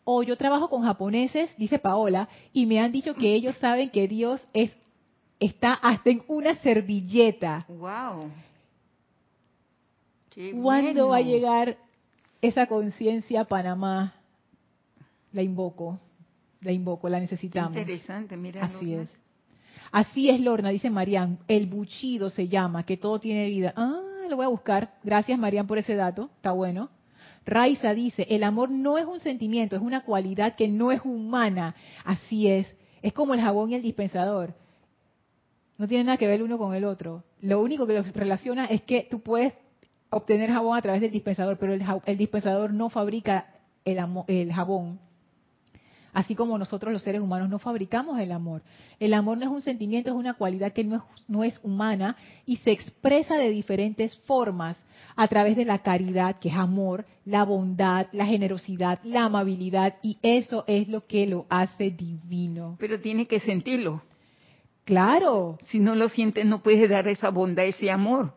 [0.04, 4.08] O yo trabajo con japoneses, dice Paola, y me han dicho que ellos saben que
[4.08, 4.72] Dios es
[5.40, 7.64] está hasta en una servilleta.
[7.68, 8.30] Wow.
[10.62, 11.76] ¿Cuándo va a llegar
[12.40, 14.14] esa conciencia a Panamá?
[15.32, 15.98] La invoco,
[16.60, 17.76] la invoco, la necesitamos.
[17.76, 18.64] interesante, mira.
[18.64, 19.08] Así es.
[19.90, 21.38] Así es, Lorna, dice Marian.
[21.48, 23.72] El buchido se llama, que todo tiene vida.
[23.76, 24.94] Ah, lo voy a buscar.
[25.02, 26.30] Gracias, Marian, por ese dato.
[26.36, 26.90] Está bueno.
[27.46, 31.74] Raiza dice, el amor no es un sentimiento, es una cualidad que no es humana.
[32.04, 32.72] Así es.
[33.02, 34.54] Es como el jabón y el dispensador.
[35.80, 37.24] No tiene nada que ver el uno con el otro.
[37.40, 39.54] Lo único que los relaciona es que tú puedes
[40.10, 43.46] obtener jabón a través del dispensador, pero el, dispensador no fabrica
[43.86, 45.00] el, el jabón.
[46.12, 48.60] Así como nosotros los seres humanos no fabricamos el amor.
[48.98, 52.14] El amor no es un sentimiento, es una cualidad que no es, no es humana
[52.44, 54.76] y se expresa de diferentes formas
[55.16, 60.18] a través de la caridad, que es amor, la bondad, la generosidad, la amabilidad, y
[60.20, 62.76] eso es lo que lo hace divino.
[62.78, 64.02] Pero tiene que sentirlo.
[64.90, 65.56] Claro.
[65.68, 68.34] Si no lo sientes, no puedes dar esa bondad, ese amor.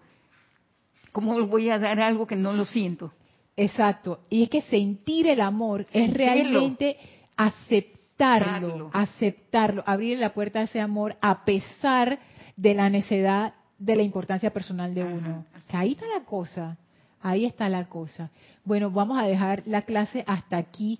[1.11, 3.11] ¿Cómo voy a dar algo que no lo siento?
[3.57, 4.19] Exacto.
[4.29, 6.97] Y es que sentir el amor es realmente
[7.35, 12.19] aceptarlo, aceptarlo, abrir la puerta a ese amor a pesar
[12.55, 15.45] de la necesidad de la importancia personal de uno.
[15.71, 16.77] ahí está la cosa,
[17.19, 18.29] ahí está la cosa.
[18.63, 20.99] Bueno, vamos a dejar la clase hasta aquí.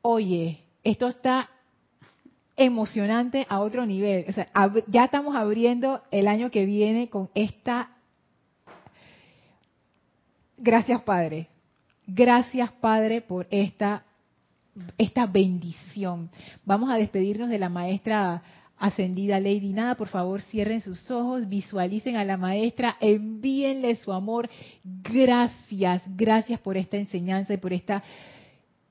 [0.00, 1.50] Oye, esto está
[2.56, 4.24] emocionante a otro nivel.
[4.28, 4.48] O sea,
[4.86, 7.90] ya estamos abriendo el año que viene con esta...
[10.58, 11.48] Gracias Padre.
[12.06, 14.04] Gracias Padre por esta
[14.98, 16.30] esta bendición.
[16.64, 18.42] Vamos a despedirnos de la maestra
[18.78, 24.50] ascendida Lady Nada, por favor cierren sus ojos, visualicen a la maestra, envíenle su amor.
[24.84, 28.02] Gracias, gracias por esta enseñanza y por esta,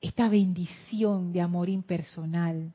[0.00, 2.72] esta bendición de amor impersonal.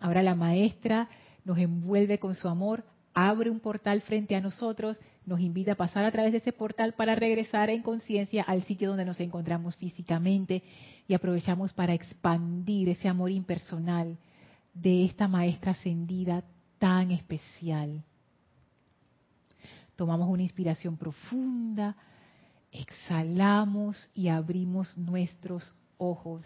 [0.00, 1.08] Ahora la maestra
[1.44, 2.84] nos envuelve con su amor,
[3.14, 6.94] abre un portal frente a nosotros, nos invita a pasar a través de ese portal
[6.94, 10.62] para regresar en conciencia al sitio donde nos encontramos físicamente
[11.08, 14.18] y aprovechamos para expandir ese amor impersonal
[14.74, 16.44] de esta maestra ascendida
[16.78, 18.04] tan especial.
[19.96, 21.96] Tomamos una inspiración profunda,
[22.70, 26.44] exhalamos y abrimos nuestros ojos.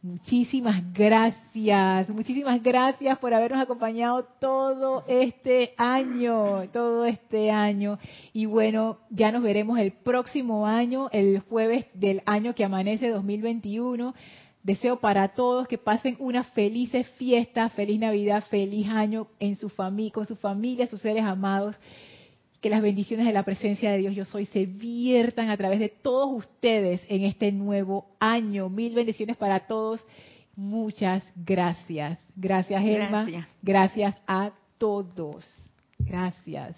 [0.00, 7.98] Muchísimas gracias, muchísimas gracias por habernos acompañado todo este año, todo este año.
[8.32, 14.14] Y bueno, ya nos veremos el próximo año, el jueves del año que amanece 2021.
[14.62, 20.12] Deseo para todos que pasen una feliz fiesta, feliz Navidad, feliz año en su familia,
[20.12, 21.74] con su familia, sus seres amados.
[22.60, 25.88] Que las bendiciones de la presencia de Dios yo soy se viertan a través de
[25.88, 28.68] todos ustedes en este nuevo año.
[28.68, 30.04] Mil bendiciones para todos.
[30.56, 32.18] Muchas gracias.
[32.34, 33.24] Gracias, Elma.
[33.24, 35.48] Gracias, gracias a todos.
[35.98, 36.76] Gracias.